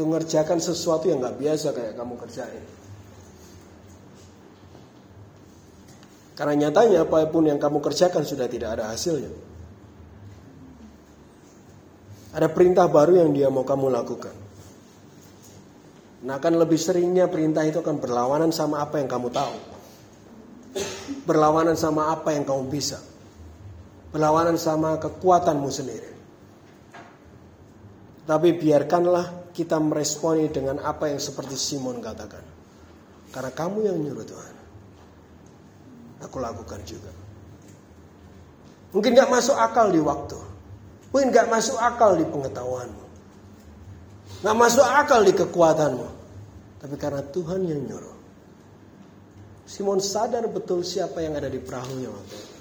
Untuk 0.00 0.16
mengerjakan 0.16 0.64
sesuatu 0.64 1.12
yang 1.12 1.20
nggak 1.20 1.36
biasa 1.36 1.76
kayak 1.76 1.92
kamu 1.92 2.16
kerjain. 2.16 2.64
Karena 6.40 6.54
nyatanya 6.56 7.04
apa 7.04 7.28
pun 7.28 7.44
yang 7.44 7.60
kamu 7.60 7.84
kerjakan 7.84 8.24
sudah 8.24 8.48
tidak 8.48 8.80
ada 8.80 8.88
hasilnya. 8.88 9.28
Ada 12.32 12.48
perintah 12.48 12.88
baru 12.88 13.20
yang 13.20 13.36
dia 13.36 13.52
mau 13.52 13.60
kamu 13.60 13.92
lakukan. 13.92 14.32
Nah 16.24 16.40
akan 16.40 16.52
lebih 16.56 16.80
seringnya 16.80 17.28
perintah 17.28 17.68
itu 17.68 17.84
akan 17.84 18.00
berlawanan 18.00 18.56
sama 18.56 18.80
apa 18.80 19.04
yang 19.04 19.08
kamu 19.12 19.28
tahu. 19.28 19.56
Berlawanan 21.28 21.76
sama 21.76 22.08
apa 22.08 22.32
yang 22.32 22.48
kamu 22.48 22.72
bisa. 22.72 23.04
Berlawanan 24.16 24.56
sama 24.56 24.96
kekuatanmu 24.96 25.68
sendiri. 25.68 26.10
Tapi 28.24 28.56
biarkanlah 28.56 29.39
kita 29.60 29.76
meresponi 29.76 30.48
dengan 30.48 30.80
apa 30.80 31.12
yang 31.12 31.20
seperti 31.20 31.54
Simon 31.60 32.00
katakan. 32.00 32.42
Karena 33.30 33.52
kamu 33.52 33.78
yang 33.84 34.00
nyuruh 34.00 34.24
Tuhan 34.24 34.60
aku 36.20 36.36
lakukan 36.38 36.80
juga. 36.84 37.10
Mungkin 38.92 39.16
gak 39.16 39.32
masuk 39.32 39.56
akal 39.56 39.88
di 39.90 40.00
waktu. 40.02 40.38
Mungkin 41.10 41.28
gak 41.32 41.48
masuk 41.48 41.78
akal 41.80 42.18
di 42.18 42.24
pengetahuanmu. 42.28 43.04
Gak 44.44 44.56
masuk 44.56 44.86
akal 44.86 45.20
di 45.24 45.32
kekuatanmu. 45.34 46.08
Tapi 46.80 46.94
karena 46.96 47.22
Tuhan 47.24 47.60
yang 47.66 47.80
nyuruh. 47.86 48.16
Simon 49.68 50.02
sadar 50.02 50.42
betul 50.50 50.82
siapa 50.82 51.22
yang 51.22 51.38
ada 51.38 51.46
di 51.46 51.62
perahunya 51.62 52.10
waktu 52.10 52.34
itu. 52.34 52.56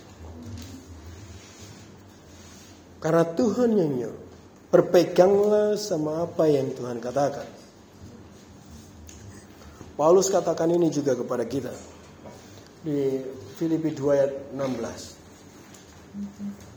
Karena 3.00 3.24
Tuhan 3.26 3.70
yang 3.74 3.92
nyuruh. 3.98 4.29
Berpeganglah 4.70 5.74
sama 5.82 6.30
apa 6.30 6.46
yang 6.46 6.70
Tuhan 6.78 7.02
katakan. 7.02 7.50
Paulus 9.98 10.30
katakan 10.30 10.70
ini 10.70 10.94
juga 10.94 11.18
kepada 11.18 11.42
kita. 11.44 11.74
Di 12.86 13.26
Filipi 13.58 13.90
2 13.92 14.16
ayat 14.16 14.32
16. 14.54 16.69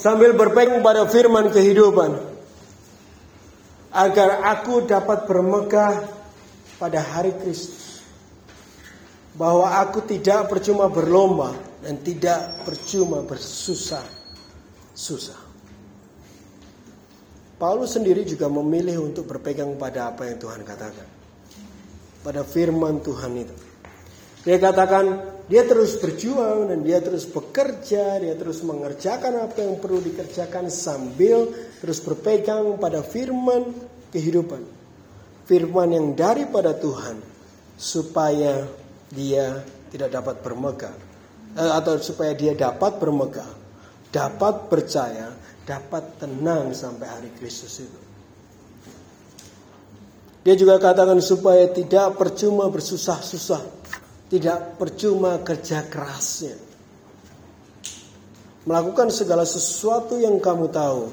Sambil 0.00 0.32
berpegang 0.32 0.80
pada 0.80 1.04
firman 1.04 1.52
kehidupan 1.52 2.16
agar 3.92 4.48
aku 4.48 4.88
dapat 4.88 5.28
bermegah 5.28 6.08
pada 6.80 7.04
hari 7.04 7.36
Kristus 7.36 8.00
bahwa 9.36 9.76
aku 9.76 10.00
tidak 10.08 10.48
percuma 10.48 10.88
berlomba 10.88 11.52
dan 11.84 12.00
tidak 12.00 12.64
percuma 12.64 13.20
bersusah 13.28 14.20
susah. 14.96 15.36
Paulus 17.60 17.92
sendiri 17.92 18.24
juga 18.24 18.48
memilih 18.48 19.04
untuk 19.04 19.28
berpegang 19.28 19.76
pada 19.76 20.16
apa 20.16 20.24
yang 20.24 20.40
Tuhan 20.40 20.64
katakan. 20.64 21.08
Pada 22.24 22.40
firman 22.40 23.04
Tuhan 23.04 23.32
itu. 23.36 23.56
Dia 24.48 24.56
katakan 24.56 25.39
dia 25.50 25.66
terus 25.66 25.98
berjuang 25.98 26.70
dan 26.70 26.86
dia 26.86 27.02
terus 27.02 27.26
bekerja, 27.26 28.22
dia 28.22 28.38
terus 28.38 28.62
mengerjakan 28.62 29.50
apa 29.50 29.66
yang 29.66 29.82
perlu 29.82 29.98
dikerjakan 29.98 30.70
sambil 30.70 31.50
terus 31.82 31.98
berpegang 31.98 32.78
pada 32.78 33.02
firman 33.02 33.74
kehidupan. 34.14 34.62
Firman 35.50 35.90
yang 35.90 36.14
daripada 36.14 36.70
Tuhan 36.78 37.18
supaya 37.74 38.62
dia 39.10 39.66
tidak 39.90 40.14
dapat 40.14 40.38
bermegah 40.38 40.94
eh, 41.58 41.72
atau 41.74 41.98
supaya 41.98 42.30
dia 42.30 42.54
dapat 42.54 43.02
bermegah, 43.02 43.50
dapat 44.14 44.70
percaya, 44.70 45.34
dapat 45.66 46.22
tenang 46.22 46.70
sampai 46.70 47.10
hari 47.10 47.30
Kristus 47.34 47.82
itu. 47.82 48.00
Dia 50.46 50.54
juga 50.54 50.78
katakan 50.78 51.18
supaya 51.18 51.66
tidak 51.74 52.14
percuma 52.14 52.70
bersusah-susah, 52.70 53.60
tidak 54.30 54.78
percuma 54.78 55.42
kerja 55.42 55.82
kerasnya. 55.90 56.54
Melakukan 58.62 59.10
segala 59.10 59.42
sesuatu 59.42 60.22
yang 60.22 60.38
kamu 60.38 60.70
tahu. 60.70 61.10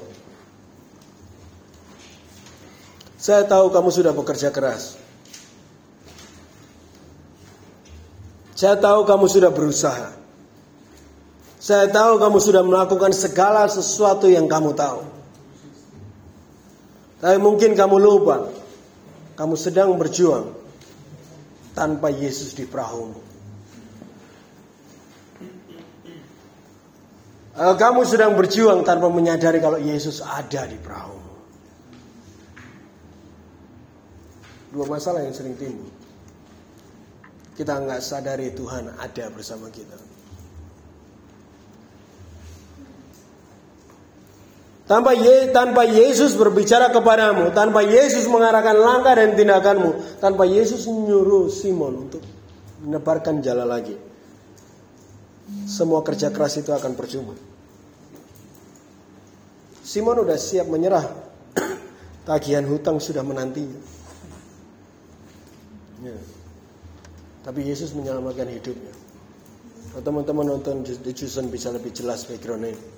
Saya 3.18 3.42
tahu 3.42 3.74
kamu 3.74 3.90
sudah 3.90 4.14
bekerja 4.14 4.54
keras. 4.54 4.94
Saya 8.54 8.78
tahu 8.78 9.02
kamu 9.02 9.26
sudah 9.26 9.50
berusaha. 9.50 10.14
Saya 11.58 11.90
tahu 11.90 12.22
kamu 12.22 12.38
sudah 12.38 12.62
melakukan 12.62 13.10
segala 13.10 13.66
sesuatu 13.66 14.30
yang 14.30 14.46
kamu 14.46 14.78
tahu. 14.78 15.02
Tapi 17.18 17.38
mungkin 17.42 17.74
kamu 17.74 17.98
lupa. 17.98 18.46
Kamu 19.34 19.58
sedang 19.58 19.98
berjuang 19.98 20.57
tanpa 21.78 22.10
Yesus 22.10 22.58
di 22.58 22.66
perahu. 22.66 23.14
Kamu 27.54 28.00
sedang 28.02 28.34
berjuang 28.34 28.82
tanpa 28.82 29.06
menyadari 29.10 29.62
kalau 29.62 29.78
Yesus 29.78 30.18
ada 30.18 30.66
di 30.66 30.78
perahu. 30.78 31.18
Dua 34.74 34.84
masalah 34.90 35.22
yang 35.22 35.34
sering 35.34 35.54
timbul 35.54 35.90
kita 37.58 37.74
nggak 37.74 37.98
sadari 37.98 38.54
Tuhan 38.54 38.94
ada 39.02 39.26
bersama 39.34 39.66
kita. 39.74 39.98
Tanpa, 44.88 45.12
Ye, 45.12 45.52
tanpa 45.52 45.84
Yesus 45.84 46.32
berbicara 46.32 46.88
kepadamu, 46.88 47.52
tanpa 47.52 47.84
Yesus 47.84 48.24
mengarahkan 48.24 48.72
langkah 48.72 49.20
dan 49.20 49.36
tindakanmu, 49.36 50.16
tanpa 50.16 50.48
Yesus 50.48 50.88
menyuruh 50.88 51.52
Simon 51.52 52.08
untuk 52.08 52.24
menebarkan 52.80 53.44
jalan 53.44 53.68
lagi. 53.68 54.00
Semua 55.68 56.00
kerja 56.00 56.32
keras 56.32 56.56
itu 56.56 56.72
akan 56.72 56.96
percuma. 56.96 57.36
Simon 59.84 60.24
udah 60.24 60.40
siap 60.40 60.64
menyerah. 60.72 61.04
Tagihan 62.28 62.64
hutang 62.64 62.96
sudah 62.96 63.20
menantinya. 63.20 63.80
Ya. 66.00 66.16
Tapi 67.44 67.60
Yesus 67.64 67.92
menyelamatkan 67.92 68.48
hidupnya. 68.48 68.92
Teman-teman 70.00 70.56
nonton 70.56 70.84
The 70.84 71.12
bisa 71.48 71.72
lebih 71.72 71.92
jelas 71.92 72.24
backgroundnya. 72.24 72.97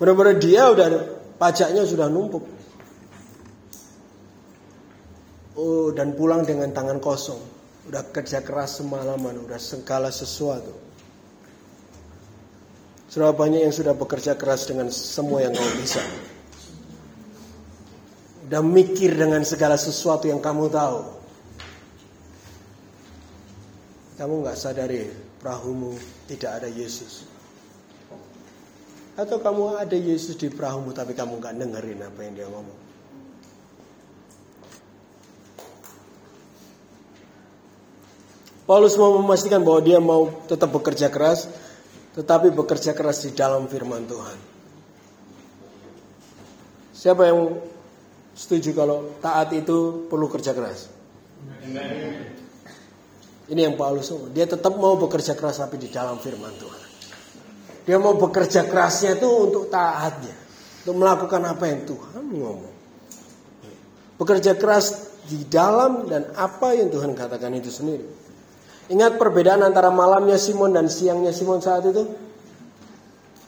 Benar-benar 0.00 0.40
dia 0.40 0.64
udah 0.72 0.88
pajaknya 1.36 1.84
sudah 1.84 2.08
numpuk. 2.08 2.40
Oh, 5.60 5.92
dan 5.92 6.16
pulang 6.16 6.40
dengan 6.48 6.72
tangan 6.72 6.96
kosong. 7.04 7.36
Udah 7.84 8.08
kerja 8.08 8.40
keras 8.40 8.80
semalaman, 8.80 9.44
udah 9.44 9.60
segala 9.60 10.08
sesuatu. 10.08 10.72
Sudah 13.12 13.36
banyak 13.36 13.68
yang 13.68 13.74
sudah 13.76 13.92
bekerja 13.92 14.40
keras 14.40 14.64
dengan 14.64 14.88
semua 14.88 15.44
yang 15.44 15.52
kau 15.52 15.68
bisa. 15.76 16.00
Udah 18.48 18.64
mikir 18.64 19.20
dengan 19.20 19.44
segala 19.44 19.76
sesuatu 19.76 20.24
yang 20.32 20.40
kamu 20.40 20.72
tahu. 20.72 21.00
Kamu 24.16 24.34
nggak 24.42 24.56
sadari 24.56 25.12
perahumu 25.44 25.92
tidak 26.24 26.62
ada 26.62 26.68
Yesus. 26.72 27.29
Atau 29.18 29.42
kamu 29.42 29.80
ada 29.80 29.96
Yesus 29.96 30.38
di 30.38 30.50
perahumu 30.50 30.94
tapi 30.94 31.14
kamu 31.14 31.42
nggak 31.42 31.54
dengerin 31.58 32.00
apa 32.06 32.20
yang 32.22 32.34
dia 32.34 32.48
ngomong. 32.50 32.78
Paulus 38.70 38.94
mau 38.94 39.18
memastikan 39.18 39.66
bahwa 39.66 39.82
dia 39.82 39.98
mau 39.98 40.30
tetap 40.46 40.70
bekerja 40.70 41.10
keras, 41.10 41.50
tetapi 42.14 42.54
bekerja 42.54 42.94
keras 42.94 43.26
di 43.26 43.34
dalam 43.34 43.66
firman 43.66 44.06
Tuhan. 44.06 44.38
Siapa 46.94 47.26
yang 47.26 47.58
setuju 48.30 48.70
kalau 48.70 49.18
taat 49.18 49.50
itu 49.58 50.06
perlu 50.06 50.30
kerja 50.30 50.54
keras? 50.54 50.86
Ini 53.50 53.58
yang 53.58 53.74
Paulus. 53.74 54.14
Dia 54.30 54.46
tetap 54.46 54.78
mau 54.78 54.94
bekerja 54.94 55.34
keras 55.34 55.58
tapi 55.58 55.74
di 55.74 55.90
dalam 55.90 56.22
firman 56.22 56.54
Tuhan. 56.54 56.79
Dia 57.90 57.98
mau 57.98 58.14
bekerja 58.14 58.70
kerasnya 58.70 59.18
itu 59.18 59.26
untuk 59.26 59.66
taatnya. 59.66 60.30
Untuk 60.86 60.94
melakukan 60.94 61.42
apa 61.42 61.66
yang 61.66 61.82
Tuhan 61.90 62.22
ngomong. 62.22 62.74
Bekerja 64.14 64.54
keras 64.54 65.10
di 65.26 65.42
dalam 65.50 66.06
dan 66.06 66.30
apa 66.38 66.70
yang 66.70 66.86
Tuhan 66.86 67.18
katakan 67.18 67.50
itu 67.58 67.66
sendiri. 67.66 68.06
Ingat 68.94 69.18
perbedaan 69.18 69.66
antara 69.66 69.90
malamnya 69.90 70.38
Simon 70.38 70.70
dan 70.70 70.86
siangnya 70.86 71.34
Simon 71.34 71.58
saat 71.58 71.82
itu? 71.82 72.06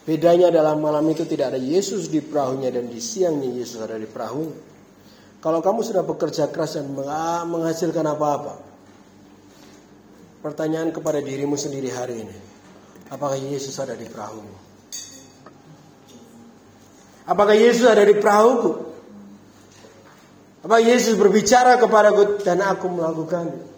Bedanya 0.03 0.51
adalah 0.51 0.75
malam 0.75 1.07
itu 1.07 1.23
tidak 1.23 1.55
ada 1.55 1.59
Yesus 1.63 2.11
di 2.11 2.19
perahunya 2.19 2.67
dan 2.67 2.91
di 2.91 2.99
siangnya 2.99 3.47
Yesus 3.47 3.79
ada 3.79 3.95
di 3.95 4.11
perahunya. 4.11 4.59
Kalau 5.39 5.63
kamu 5.63 5.87
sudah 5.87 6.03
bekerja 6.03 6.51
keras 6.51 6.75
dan 6.75 6.91
menghasilkan 7.47 8.03
apa-apa, 8.11 8.59
pertanyaan 10.43 10.91
kepada 10.91 11.23
dirimu 11.23 11.55
sendiri 11.55 11.87
hari 11.95 12.27
ini, 12.27 12.52
apakah 13.13 13.37
Yesus 13.37 13.77
ada 13.77 13.93
di 13.93 14.09
perahumu? 14.09 14.57
Apakah 17.29 17.53
Yesus 17.53 17.85
ada 17.85 18.01
di 18.01 18.17
perahuku? 18.17 18.89
Apakah 20.65 20.81
Yesus 20.81 21.13
berbicara 21.15 21.77
kepadaku 21.77 22.41
dan 22.41 22.65
aku 22.65 22.89
melakukannya? 22.89 23.73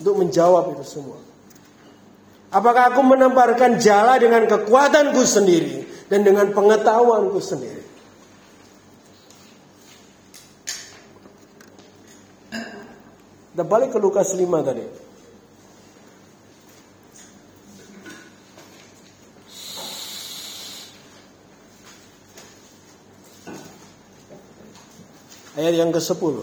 untuk 0.00 0.14
menjawab 0.20 0.76
itu 0.76 0.84
semua. 0.84 1.18
Apakah 2.52 2.94
aku 2.94 3.02
menemparkan 3.02 3.80
jala 3.80 4.20
dengan 4.20 4.46
kekuatanku 4.46 5.20
sendiri 5.26 5.82
dan 6.06 6.22
dengan 6.22 6.52
pengetahuanku 6.52 7.40
sendiri? 7.42 7.82
Kita 13.56 13.64
balik 13.64 13.96
ke 13.96 13.98
Lukas 13.98 14.36
5 14.36 14.46
tadi. 14.68 14.84
Ayat 25.56 25.72
yang 25.72 25.88
ke-10. 25.88 26.36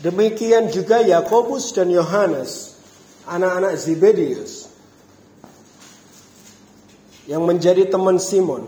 Demikian 0.00 0.72
juga 0.74 1.04
Yakobus 1.04 1.76
dan 1.76 1.92
Yohanes, 1.92 2.74
anak-anak 3.28 3.78
Zebedius, 3.78 4.66
yang 7.28 7.46
menjadi 7.46 7.86
teman 7.86 8.18
Simon. 8.18 8.66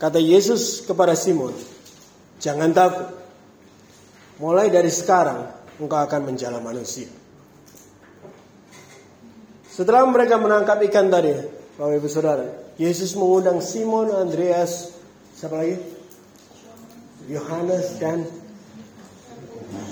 Kata 0.00 0.18
Yesus 0.18 0.82
kepada 0.82 1.14
Simon, 1.14 1.54
"Jangan 2.42 2.74
takut. 2.74 3.14
Mulai 4.42 4.74
dari 4.74 4.90
sekarang 4.90 5.44
engkau 5.78 6.02
akan 6.02 6.34
menjala 6.34 6.58
manusia." 6.58 7.06
Setelah 9.70 10.02
mereka 10.10 10.34
menangkap 10.40 10.82
ikan 10.90 11.06
tadi, 11.06 11.30
Bapak 11.78 11.94
Ibu 11.94 12.08
Saudara, 12.10 12.67
Yesus 12.78 13.18
mengundang 13.18 13.58
Simon, 13.58 14.14
Andreas, 14.14 14.94
siapa 15.34 15.58
lagi? 15.58 15.82
Yohanes 17.26 17.98
dan 17.98 18.22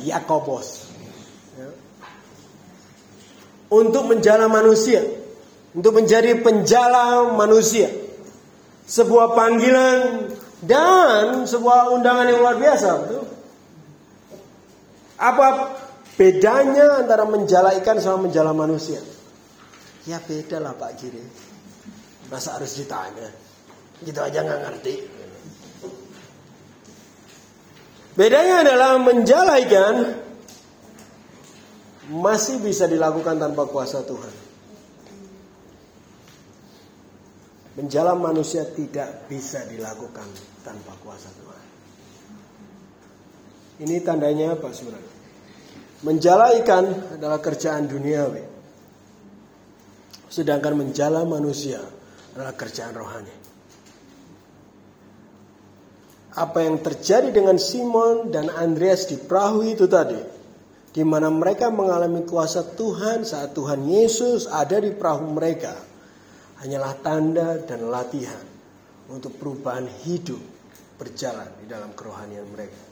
Yakobos. 0.07 0.87
Ya. 1.59 1.69
Untuk 3.75 4.07
menjala 4.07 4.47
manusia. 4.47 5.03
Untuk 5.75 5.99
menjadi 5.99 6.39
penjala 6.39 7.35
manusia. 7.35 7.91
Sebuah 8.87 9.35
panggilan 9.35 10.31
dan 10.63 11.43
sebuah 11.45 11.91
undangan 11.91 12.31
yang 12.31 12.39
luar 12.39 12.57
biasa. 12.57 12.91
Apa 15.19 15.75
bedanya 16.15 17.03
antara 17.03 17.27
menjala 17.27 17.75
ikan 17.83 17.99
sama 17.99 18.31
menjala 18.31 18.55
manusia? 18.55 19.03
Ya 20.07 20.23
beda 20.23 20.63
lah 20.63 20.73
Pak 20.79 20.93
Giri. 21.03 21.46
Masa 22.27 22.59
harus 22.59 22.75
ditanya? 22.75 23.31
Gitu 24.03 24.19
aja 24.19 24.43
nggak 24.43 24.63
ngerti. 24.67 24.95
Bedanya 28.17 28.65
adalah 28.65 28.97
menjala 28.97 29.61
ikan 29.69 29.97
masih 32.09 32.65
bisa 32.65 32.89
dilakukan 32.89 33.37
tanpa 33.37 33.69
kuasa 33.69 34.01
Tuhan. 34.09 34.35
Menjala 37.77 38.17
manusia 38.17 38.65
tidak 38.73 39.29
bisa 39.29 39.69
dilakukan 39.69 40.25
tanpa 40.65 40.97
kuasa 41.05 41.29
Tuhan. 41.29 41.65
Ini 43.85 44.01
tandanya 44.01 44.57
apa 44.57 44.73
surat? 44.73 45.05
Menjala 46.01 46.57
ikan 46.65 47.21
adalah 47.21 47.37
kerjaan 47.45 47.85
duniawi. 47.85 48.45
Sedangkan 50.33 50.73
menjala 50.73 51.29
manusia 51.29 51.85
adalah 52.37 52.53
kerjaan 52.53 52.93
rohani 52.93 53.47
apa 56.37 56.69
yang 56.69 56.85
terjadi 56.85 57.33
dengan 57.33 57.57
Simon 57.57 58.29
dan 58.29 58.53
Andreas 58.53 59.09
di 59.09 59.17
perahu 59.17 59.65
itu 59.65 59.89
tadi, 59.89 60.21
di 60.93 61.01
mana 61.01 61.33
mereka 61.33 61.73
mengalami 61.73 62.29
kuasa 62.29 62.61
Tuhan 62.77 63.25
saat 63.25 63.57
Tuhan 63.57 63.89
Yesus 63.89 64.45
ada 64.45 64.77
di 64.77 64.93
perahu 64.93 65.33
mereka, 65.33 65.73
hanyalah 66.61 66.93
tanda 67.01 67.57
dan 67.65 67.89
latihan 67.89 68.45
untuk 69.09 69.33
perubahan 69.41 69.89
hidup 70.05 70.39
berjalan 71.01 71.49
di 71.57 71.73
dalam 71.73 71.97
kerohanian 71.97 72.45
mereka. 72.53 72.85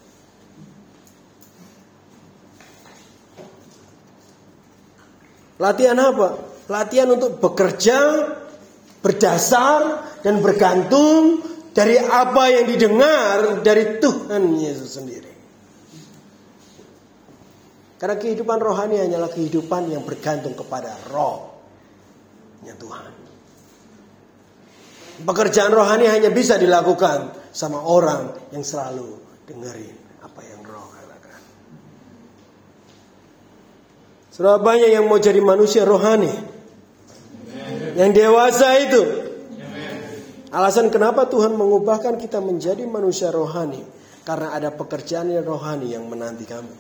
Latihan 5.61 6.01
apa? 6.01 6.29
Latihan 6.67 7.13
untuk 7.13 7.39
bekerja 7.45 8.01
berdasar 9.05 10.01
dan 10.25 10.41
bergantung 10.41 11.45
dari 11.77 12.01
apa 12.01 12.49
yang 12.49 12.65
didengar 12.65 13.61
dari 13.61 14.01
Tuhan 14.01 14.57
Yesus 14.57 14.97
sendiri. 14.97 15.33
Karena 18.01 18.17
kehidupan 18.17 18.59
rohani 18.65 18.97
hanyalah 19.05 19.29
kehidupan 19.29 19.93
yang 19.93 20.01
bergantung 20.09 20.57
kepada 20.57 20.97
roh 21.13 21.53
Tuhan. 22.65 23.13
Pekerjaan 25.25 25.71
rohani 25.71 26.09
hanya 26.09 26.33
bisa 26.33 26.57
dilakukan 26.57 27.37
sama 27.53 27.85
orang 27.85 28.33
yang 28.51 28.65
selalu 28.65 29.21
dengerin 29.45 30.25
apa 30.25 30.41
yang 30.43 30.65
roh 30.65 30.89
katakan. 30.89 31.41
Sudah 34.33 34.57
banyak 34.59 34.91
yang 34.91 35.05
mau 35.07 35.21
jadi 35.21 35.39
manusia 35.45 35.85
rohani. 35.85 36.54
Yang 37.95 38.11
dewasa 38.19 38.69
itu 38.83 39.03
Alasan 40.55 40.87
kenapa 40.87 41.27
Tuhan 41.27 41.59
mengubahkan 41.59 42.15
kita 42.15 42.39
menjadi 42.39 42.87
manusia 42.87 43.35
rohani 43.35 43.83
karena 44.23 44.55
ada 44.55 44.71
pekerjaan 44.71 45.27
yang 45.27 45.43
rohani 45.43 45.91
yang 45.91 46.07
menanti 46.07 46.47
kami. 46.47 46.79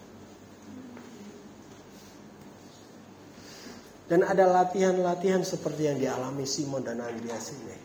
Dan 4.07 4.23
ada 4.23 4.47
latihan-latihan 4.47 5.43
seperti 5.43 5.91
yang 5.91 5.99
dialami 5.99 6.47
Simon 6.47 6.87
dan 6.87 7.03
Andreas 7.03 7.51
ini. 7.51 7.77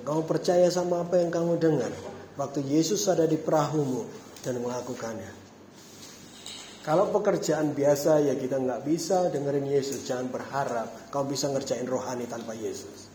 Kamu 0.00 0.24
percaya 0.24 0.72
sama 0.72 1.04
apa 1.04 1.20
yang 1.20 1.28
kamu 1.28 1.60
dengar. 1.60 1.92
Waktu 2.40 2.64
Yesus 2.64 3.04
ada 3.12 3.28
di 3.28 3.36
perahumu 3.36 4.08
dan 4.40 4.56
melakukannya. 4.56 5.47
Kalau 6.88 7.12
pekerjaan 7.12 7.76
biasa 7.76 8.24
ya 8.24 8.32
kita 8.32 8.64
nggak 8.64 8.80
bisa 8.88 9.28
dengerin 9.28 9.68
Yesus. 9.68 10.08
Jangan 10.08 10.32
berharap 10.32 11.12
kamu 11.12 11.36
bisa 11.36 11.52
ngerjain 11.52 11.84
rohani 11.84 12.24
tanpa 12.24 12.56
Yesus. 12.56 13.12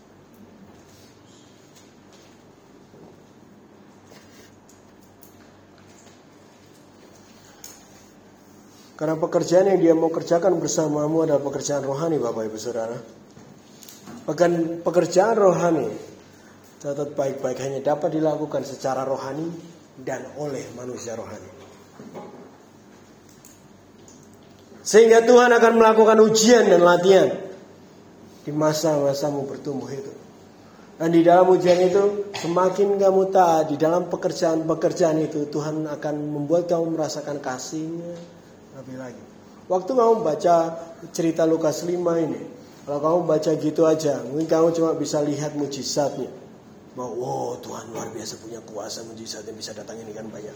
Karena 8.94 9.18
pekerjaan 9.18 9.66
yang 9.74 9.80
dia 9.82 9.94
mau 9.98 10.06
kerjakan 10.06 10.62
bersamamu 10.62 11.26
adalah 11.26 11.42
pekerjaan 11.42 11.82
rohani 11.82 12.22
Bapak 12.22 12.46
Ibu 12.46 12.58
Saudara. 12.62 12.94
Bahkan 14.22 14.86
pekerjaan 14.86 15.34
rohani 15.34 15.90
catat 16.78 17.10
baik-baik 17.18 17.58
hanya 17.58 17.82
dapat 17.82 18.14
dilakukan 18.14 18.62
secara 18.62 19.02
rohani 19.02 19.50
dan 19.98 20.22
oleh 20.38 20.62
manusia 20.78 21.18
rohani. 21.18 21.50
Sehingga 24.84 25.24
Tuhan 25.24 25.48
akan 25.48 25.72
melakukan 25.80 26.20
ujian 26.20 26.68
dan 26.68 26.84
latihan 26.84 27.32
di 28.44 28.52
masa-masamu 28.52 29.48
bertumbuh 29.48 29.88
itu. 29.88 30.12
Dan 30.94 31.10
di 31.10 31.24
dalam 31.24 31.48
ujian 31.50 31.80
itu 31.88 32.30
semakin 32.36 33.00
kamu 33.00 33.32
taat 33.32 33.72
di 33.72 33.80
dalam 33.80 34.06
pekerjaan-pekerjaan 34.12 35.18
itu 35.24 35.48
Tuhan 35.48 35.88
akan 35.88 36.14
membuat 36.20 36.70
kamu 36.70 36.94
merasakan 36.94 37.40
kasihnya, 37.40 38.14
lebih 38.78 39.00
lagi. 39.00 39.24
Waktu 39.66 39.90
kamu 39.96 40.20
baca 40.20 40.56
cerita 41.10 41.48
Lukas 41.48 41.82
5 41.82 41.98
ini, 42.20 42.42
kalau 42.84 43.00
kamu 43.00 43.18
baca 43.24 43.50
gitu 43.56 43.88
aja, 43.88 44.20
mungkin 44.28 44.46
kamu 44.46 44.68
cuma 44.76 44.92
bisa 44.94 45.24
lihat 45.24 45.56
mujizatnya. 45.56 46.28
Bahwa 46.94 47.10
wow, 47.16 47.50
Tuhan 47.58 47.90
luar 47.90 48.12
biasa 48.12 48.38
punya 48.38 48.60
kuasa 48.62 49.02
mujizat 49.08 49.48
yang 49.48 49.56
bisa 49.56 49.72
datang 49.72 49.96
ini 49.98 50.12
kan 50.12 50.28
banyak. 50.28 50.54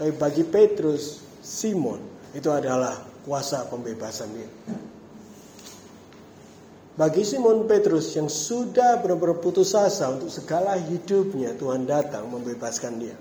Tapi 0.00 0.10
bagi 0.18 0.42
Petrus, 0.42 1.22
Simon 1.44 2.15
itu 2.32 2.48
adalah 2.50 2.96
kuasa 3.22 3.66
pembebasan 3.70 4.30
dia. 4.34 4.50
Bagi 6.96 7.28
Simon 7.28 7.68
Petrus 7.68 8.16
yang 8.16 8.32
sudah 8.32 9.04
benar-benar 9.04 9.36
putus 9.44 9.76
asa 9.76 10.16
untuk 10.16 10.32
segala 10.32 10.80
hidupnya, 10.80 11.52
Tuhan 11.52 11.84
datang 11.84 12.24
membebaskan 12.32 12.92
dia. 12.96 13.16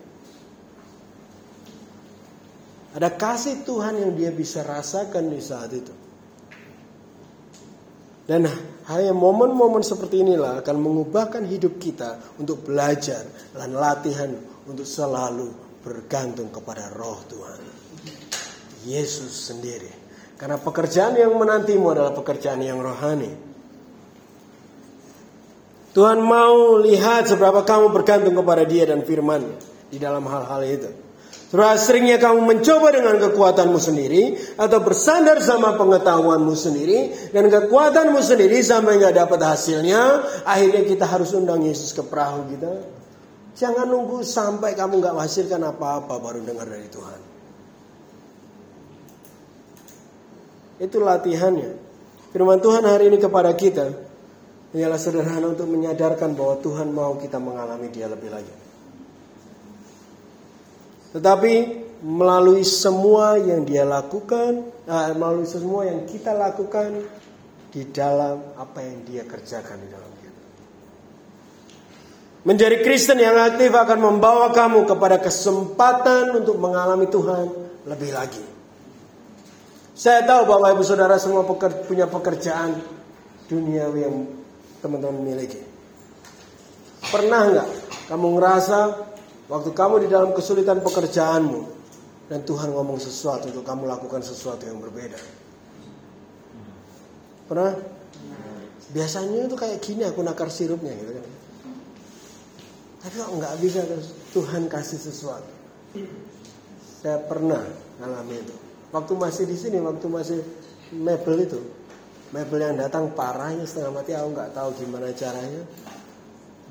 Ada 2.96 3.12
kasih 3.12 3.68
Tuhan 3.68 4.00
yang 4.00 4.16
dia 4.16 4.32
bisa 4.32 4.64
rasakan 4.64 5.28
di 5.28 5.44
saat 5.44 5.68
itu. 5.76 5.92
Dan 8.24 8.48
hanya 8.88 9.12
momen-momen 9.12 9.84
seperti 9.84 10.24
inilah 10.24 10.64
akan 10.64 10.78
mengubahkan 10.80 11.44
hidup 11.44 11.76
kita 11.76 12.40
untuk 12.40 12.64
belajar 12.64 13.28
dan 13.52 13.76
latihan 13.76 14.32
untuk 14.64 14.88
selalu 14.88 15.52
bergantung 15.84 16.48
kepada 16.48 16.96
roh 16.96 17.20
Tuhan. 17.28 17.75
Yesus 18.86 19.50
sendiri. 19.52 19.92
Karena 20.36 20.62
pekerjaan 20.62 21.16
yang 21.16 21.34
menantimu 21.36 21.92
adalah 21.92 22.14
pekerjaan 22.14 22.60
yang 22.62 22.80
rohani. 22.80 23.32
Tuhan 25.96 26.20
mau 26.20 26.76
lihat 26.84 27.32
seberapa 27.32 27.64
kamu 27.64 27.96
bergantung 27.96 28.36
kepada 28.36 28.68
dia 28.68 28.84
dan 28.84 29.08
firman 29.08 29.48
di 29.88 29.96
dalam 29.96 30.28
hal-hal 30.28 30.62
itu. 30.68 30.92
Terus 31.56 31.88
seringnya 31.88 32.20
kamu 32.20 32.44
mencoba 32.44 32.92
dengan 32.92 33.16
kekuatanmu 33.16 33.80
sendiri 33.80 34.36
atau 34.60 34.84
bersandar 34.84 35.40
sama 35.40 35.80
pengetahuanmu 35.80 36.52
sendiri 36.52 37.32
dan 37.32 37.48
kekuatanmu 37.48 38.20
sendiri 38.20 38.60
sampai 38.60 39.00
nggak 39.00 39.16
dapat 39.16 39.40
hasilnya, 39.40 40.20
akhirnya 40.44 40.84
kita 40.84 41.08
harus 41.08 41.32
undang 41.32 41.64
Yesus 41.64 41.96
ke 41.96 42.04
perahu 42.04 42.44
kita. 42.52 42.74
Jangan 43.56 43.88
nunggu 43.88 44.20
sampai 44.20 44.76
kamu 44.76 45.00
nggak 45.00 45.16
menghasilkan 45.16 45.64
apa-apa 45.64 46.20
baru 46.20 46.44
dengar 46.44 46.68
dari 46.68 46.92
Tuhan. 46.92 47.35
Itu 50.82 51.00
latihannya. 51.00 51.72
Firman 52.36 52.60
Tuhan 52.60 52.84
hari 52.84 53.08
ini 53.08 53.18
kepada 53.22 53.56
kita 53.56 53.96
ialah 54.76 55.00
sederhana 55.00 55.56
untuk 55.56 55.72
menyadarkan 55.72 56.36
bahwa 56.36 56.60
Tuhan 56.60 56.92
mau 56.92 57.16
kita 57.16 57.40
mengalami 57.40 57.88
Dia 57.88 58.12
lebih 58.12 58.28
lagi. 58.28 58.54
Tetapi 61.16 61.54
melalui 62.04 62.68
semua 62.68 63.40
yang 63.40 63.64
dia 63.64 63.88
lakukan, 63.88 64.68
nah, 64.84 65.16
melalui 65.16 65.48
semua 65.48 65.88
yang 65.88 66.04
kita 66.04 66.36
lakukan 66.36 67.08
di 67.72 67.88
dalam 67.88 68.52
apa 68.60 68.84
yang 68.84 69.00
dia 69.08 69.24
kerjakan 69.24 69.80
di 69.80 69.88
dalam 69.88 70.12
kita. 70.20 70.42
Menjadi 72.44 72.78
Kristen 72.84 73.24
yang 73.24 73.40
aktif 73.40 73.72
akan 73.72 74.00
membawa 74.12 74.52
kamu 74.52 74.84
kepada 74.84 75.24
kesempatan 75.24 76.36
untuk 76.36 76.60
mengalami 76.60 77.08
Tuhan 77.08 77.48
lebih 77.88 78.12
lagi. 78.12 78.55
Saya 79.96 80.28
tahu 80.28 80.44
Bapak 80.44 80.76
Ibu 80.76 80.84
Saudara 80.84 81.16
semua 81.16 81.48
punya 81.88 82.06
pekerjaan 82.12 82.84
duniawi 83.48 84.00
yang 84.04 84.28
teman-teman 84.84 85.24
miliki. 85.24 85.64
Pernah 87.10 87.42
nggak 87.48 87.68
kamu 88.12 88.28
ngerasa 88.36 88.80
Waktu 89.46 89.78
kamu 89.78 89.96
di 90.02 90.08
dalam 90.10 90.34
kesulitan 90.34 90.82
pekerjaanmu 90.82 91.62
dan 92.34 92.42
Tuhan 92.42 92.74
ngomong 92.74 92.98
sesuatu 92.98 93.54
untuk 93.54 93.62
kamu 93.62 93.86
lakukan 93.86 94.26
sesuatu 94.26 94.66
yang 94.66 94.82
berbeda. 94.82 95.22
Pernah? 97.46 97.78
Biasanya 98.90 99.46
itu 99.46 99.54
kayak 99.54 99.78
gini 99.86 100.02
aku 100.02 100.26
nakar 100.26 100.50
sirupnya 100.50 100.98
gitu 100.98 101.14
kan. 101.14 101.26
Tapi 103.06 103.16
kok 103.22 103.32
nggak 103.38 103.54
bisa 103.62 103.86
Tuhan 104.34 104.66
kasih 104.66 104.98
sesuatu. 104.98 105.54
Saya 107.06 107.22
pernah 107.30 107.62
ngalami 108.02 108.42
itu. 108.42 108.56
Waktu 108.96 109.14
masih 109.20 109.44
di 109.44 109.60
sini, 109.60 109.84
waktu 109.84 110.08
masih 110.08 110.40
mebel 110.96 111.44
itu, 111.44 111.60
mebel 112.32 112.64
yang 112.64 112.80
datang 112.80 113.12
parahnya 113.12 113.68
setengah 113.68 113.92
mati, 113.92 114.16
aku 114.16 114.32
nggak 114.32 114.56
tahu 114.56 114.72
gimana 114.80 115.12
caranya. 115.12 115.68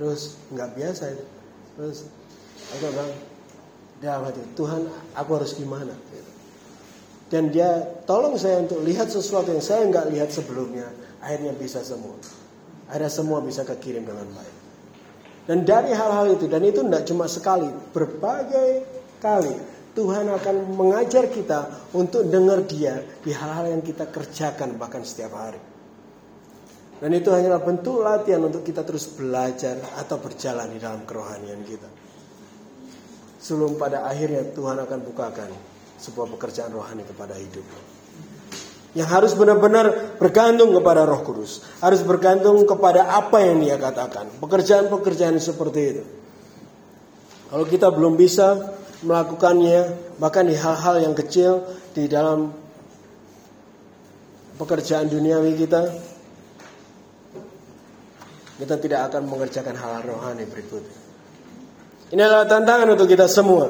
Terus 0.01 0.41
nggak 0.49 0.71
biasa 0.73 1.05
itu. 1.13 1.25
Terus 1.77 1.99
Aku 2.73 2.91
bilang, 2.91 3.13
dalam 4.01 4.23
hati, 4.25 4.41
Tuhan 4.57 4.83
aku 5.13 5.31
harus 5.37 5.53
gimana? 5.59 5.93
Dan 7.29 7.51
dia 7.51 7.83
tolong 8.09 8.39
saya 8.39 8.63
untuk 8.63 8.81
lihat 8.85 9.11
sesuatu 9.11 9.51
yang 9.51 9.65
saya 9.65 9.85
nggak 9.91 10.07
lihat 10.13 10.31
sebelumnya. 10.31 10.87
Akhirnya 11.21 11.53
bisa 11.57 11.83
semua. 11.83 12.15
Ada 12.89 13.09
semua 13.09 13.41
bisa 13.41 13.65
kekirim 13.65 14.05
dengan 14.05 14.29
baik. 14.33 14.57
Dan 15.45 15.65
dari 15.69 15.93
hal-hal 15.93 16.37
itu, 16.37 16.49
dan 16.49 16.65
itu 16.65 16.81
tidak 16.81 17.05
cuma 17.05 17.29
sekali, 17.29 17.69
berbagai 17.93 18.85
kali 19.21 19.57
Tuhan 19.95 20.27
akan 20.27 20.75
mengajar 20.75 21.31
kita 21.31 21.91
untuk 21.95 22.27
dengar 22.27 22.67
dia 22.67 22.99
di 23.23 23.31
hal-hal 23.31 23.71
yang 23.71 23.83
kita 23.83 24.11
kerjakan 24.11 24.75
bahkan 24.75 25.07
setiap 25.07 25.39
hari. 25.39 25.63
Dan 26.99 27.11
itu 27.15 27.31
hanyalah 27.31 27.63
bentuk 27.63 28.03
latihan 28.03 28.43
untuk 28.43 28.67
kita 28.67 28.83
terus 28.83 29.07
belajar 29.15 29.79
atau 29.99 30.19
berjalan 30.19 30.67
di 30.75 30.83
dalam 30.83 31.07
kerohanian 31.07 31.63
kita. 31.63 31.87
Sebelum 33.39 33.79
pada 33.79 34.03
akhirnya 34.09 34.51
Tuhan 34.51 34.83
akan 34.83 34.99
bukakan 35.05 35.51
sebuah 36.01 36.27
pekerjaan 36.39 36.75
rohani 36.75 37.07
kepada 37.07 37.39
hidupmu. 37.39 37.81
Yang 38.95 39.09
harus 39.11 39.33
benar-benar 39.35 40.17
bergantung 40.23 40.71
kepada 40.71 41.03
roh 41.03 41.23
kudus. 41.27 41.67
Harus 41.83 42.03
bergantung 42.07 42.63
kepada 42.63 43.11
apa 43.11 43.43
yang 43.43 43.59
dia 43.59 43.75
katakan. 43.75 44.31
Pekerjaan-pekerjaan 44.39 45.35
seperti 45.43 45.81
itu. 45.83 46.05
Kalau 47.51 47.67
kita 47.67 47.91
belum 47.91 48.15
bisa 48.15 48.55
melakukannya, 49.05 49.93
bahkan 50.19 50.49
di 50.49 50.57
hal-hal 50.57 51.05
yang 51.05 51.13
kecil 51.13 51.61
di 51.93 52.09
dalam 52.09 52.51
pekerjaan 54.57 55.07
duniawi 55.13 55.55
kita, 55.61 55.83
kita 58.59 58.77
tidak 58.81 59.01
akan 59.13 59.29
mengerjakan 59.29 59.77
hal 59.77 60.03
rohani 60.09 60.49
berikutnya. 60.49 60.99
Ini 62.15 62.23
adalah 62.23 62.47
tantangan 62.49 62.89
untuk 62.95 63.11
kita 63.11 63.27
semua. 63.29 63.69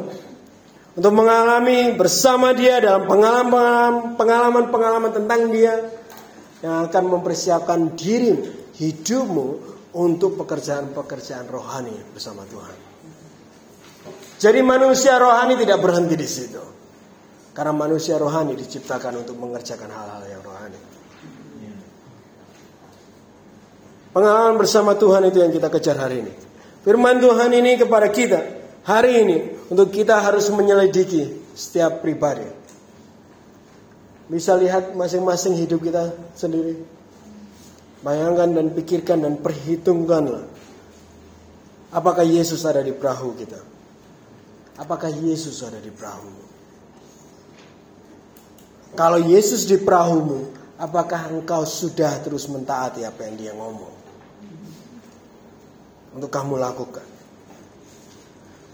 Untuk 0.95 1.11
mengalami 1.11 1.91
bersama 1.99 2.55
dia 2.55 2.79
dalam 2.79 3.11
pengalaman-pengalaman 4.15 5.11
tentang 5.11 5.51
dia 5.51 5.75
yang 6.63 6.87
akan 6.87 7.05
mempersiapkan 7.19 7.99
diri 7.99 8.39
hidupmu 8.79 9.75
untuk 9.99 10.39
pekerjaan-pekerjaan 10.39 11.51
rohani 11.51 11.99
bersama 12.15 12.47
Tuhan. 12.47 12.94
Jadi 14.39 14.61
manusia 14.61 15.15
rohani 15.17 15.55
tidak 15.55 15.79
berhenti 15.79 16.15
di 16.19 16.29
situ. 16.29 16.63
Karena 17.55 17.71
manusia 17.71 18.19
rohani 18.19 18.59
diciptakan 18.59 19.23
untuk 19.23 19.39
mengerjakan 19.39 19.87
hal-hal 19.87 20.23
yang 20.27 20.43
rohani. 20.43 20.81
Pengalaman 24.15 24.55
bersama 24.59 24.95
Tuhan 24.95 25.27
itu 25.27 25.43
yang 25.43 25.51
kita 25.51 25.67
kejar 25.71 25.99
hari 25.99 26.23
ini. 26.23 26.33
Firman 26.87 27.19
Tuhan 27.19 27.51
ini 27.51 27.75
kepada 27.75 28.11
kita 28.15 28.41
hari 28.87 29.27
ini 29.27 29.37
untuk 29.75 29.91
kita 29.91 30.23
harus 30.23 30.47
menyelidiki 30.55 31.55
setiap 31.55 31.99
pribadi. 31.99 32.47
Bisa 34.31 34.55
lihat 34.55 34.95
masing-masing 34.95 35.59
hidup 35.59 35.83
kita 35.83 36.15
sendiri. 36.39 36.79
Bayangkan 38.07 38.55
dan 38.55 38.67
pikirkan 38.71 39.19
dan 39.25 39.35
perhitungkanlah. 39.43 40.47
Apakah 41.91 42.23
Yesus 42.23 42.63
ada 42.63 42.83
di 42.87 42.95
perahu 42.95 43.35
kita? 43.35 43.74
Apakah 44.75 45.11
Yesus 45.11 45.63
ada 45.63 45.79
di 45.79 45.91
perahu? 45.95 46.55
Kalau 48.95 49.19
Yesus 49.23 49.67
di 49.67 49.79
perahumu, 49.79 50.51
apakah 50.79 51.31
engkau 51.31 51.67
sudah 51.67 52.23
terus 52.23 52.47
mentaati 52.51 53.03
apa 53.03 53.27
yang 53.27 53.35
dia 53.39 53.53
ngomong? 53.55 53.95
Untuk 56.15 56.31
kamu 56.31 56.59
lakukan. 56.59 57.07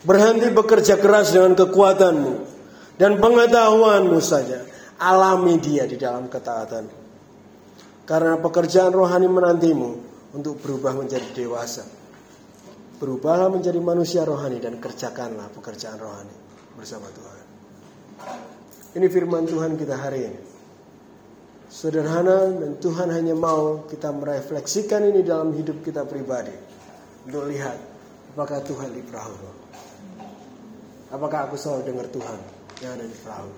Berhenti 0.04 0.48
bekerja 0.48 0.96
keras 0.96 1.32
dengan 1.36 1.56
kekuatanmu 1.56 2.34
dan 2.96 3.20
pengetahuanmu 3.20 4.20
saja. 4.20 4.64
Alami 5.00 5.56
dia 5.56 5.88
di 5.88 5.96
dalam 5.96 6.28
ketaatan. 6.28 6.84
Karena 8.04 8.36
pekerjaan 8.36 8.92
rohani 8.92 9.28
menantimu 9.28 9.90
untuk 10.36 10.60
berubah 10.60 10.92
menjadi 10.96 11.28
dewasa. 11.32 11.99
Berubahlah 13.00 13.48
menjadi 13.48 13.80
manusia 13.80 14.28
rohani 14.28 14.60
dan 14.60 14.76
kerjakanlah 14.76 15.48
pekerjaan 15.56 15.96
rohani 15.96 16.36
bersama 16.76 17.08
Tuhan. 17.08 17.44
Ini 19.00 19.06
firman 19.08 19.48
Tuhan 19.48 19.80
kita 19.80 19.96
hari 19.96 20.20
ini. 20.28 20.40
Sederhana 21.72 22.52
dan 22.52 22.76
Tuhan 22.76 23.08
hanya 23.08 23.32
mau 23.32 23.88
kita 23.88 24.12
merefleksikan 24.12 25.00
ini 25.08 25.24
dalam 25.24 25.56
hidup 25.56 25.80
kita 25.80 26.04
pribadi. 26.04 26.52
Untuk 27.24 27.48
lihat 27.48 27.80
apakah 28.36 28.60
Tuhan 28.68 28.92
di 28.92 29.00
perahu. 29.00 29.48
Apakah 31.08 31.48
aku 31.48 31.56
selalu 31.56 31.88
dengar 31.88 32.06
Tuhan 32.12 32.38
yang 32.84 33.00
ada 33.00 33.06
di 33.08 33.16
perahu. 33.16 33.52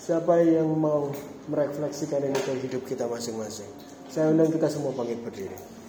Siapa 0.00 0.40
yang 0.40 0.64
mau 0.80 1.12
merefleksikan 1.52 2.24
ini 2.24 2.40
ke 2.40 2.56
hidup 2.56 2.88
kita 2.88 3.04
masing-masing? 3.04 3.68
Saya 4.08 4.32
undang 4.32 4.48
kita 4.48 4.72
semua 4.72 4.96
bangkit 4.96 5.20
berdiri. 5.20 5.79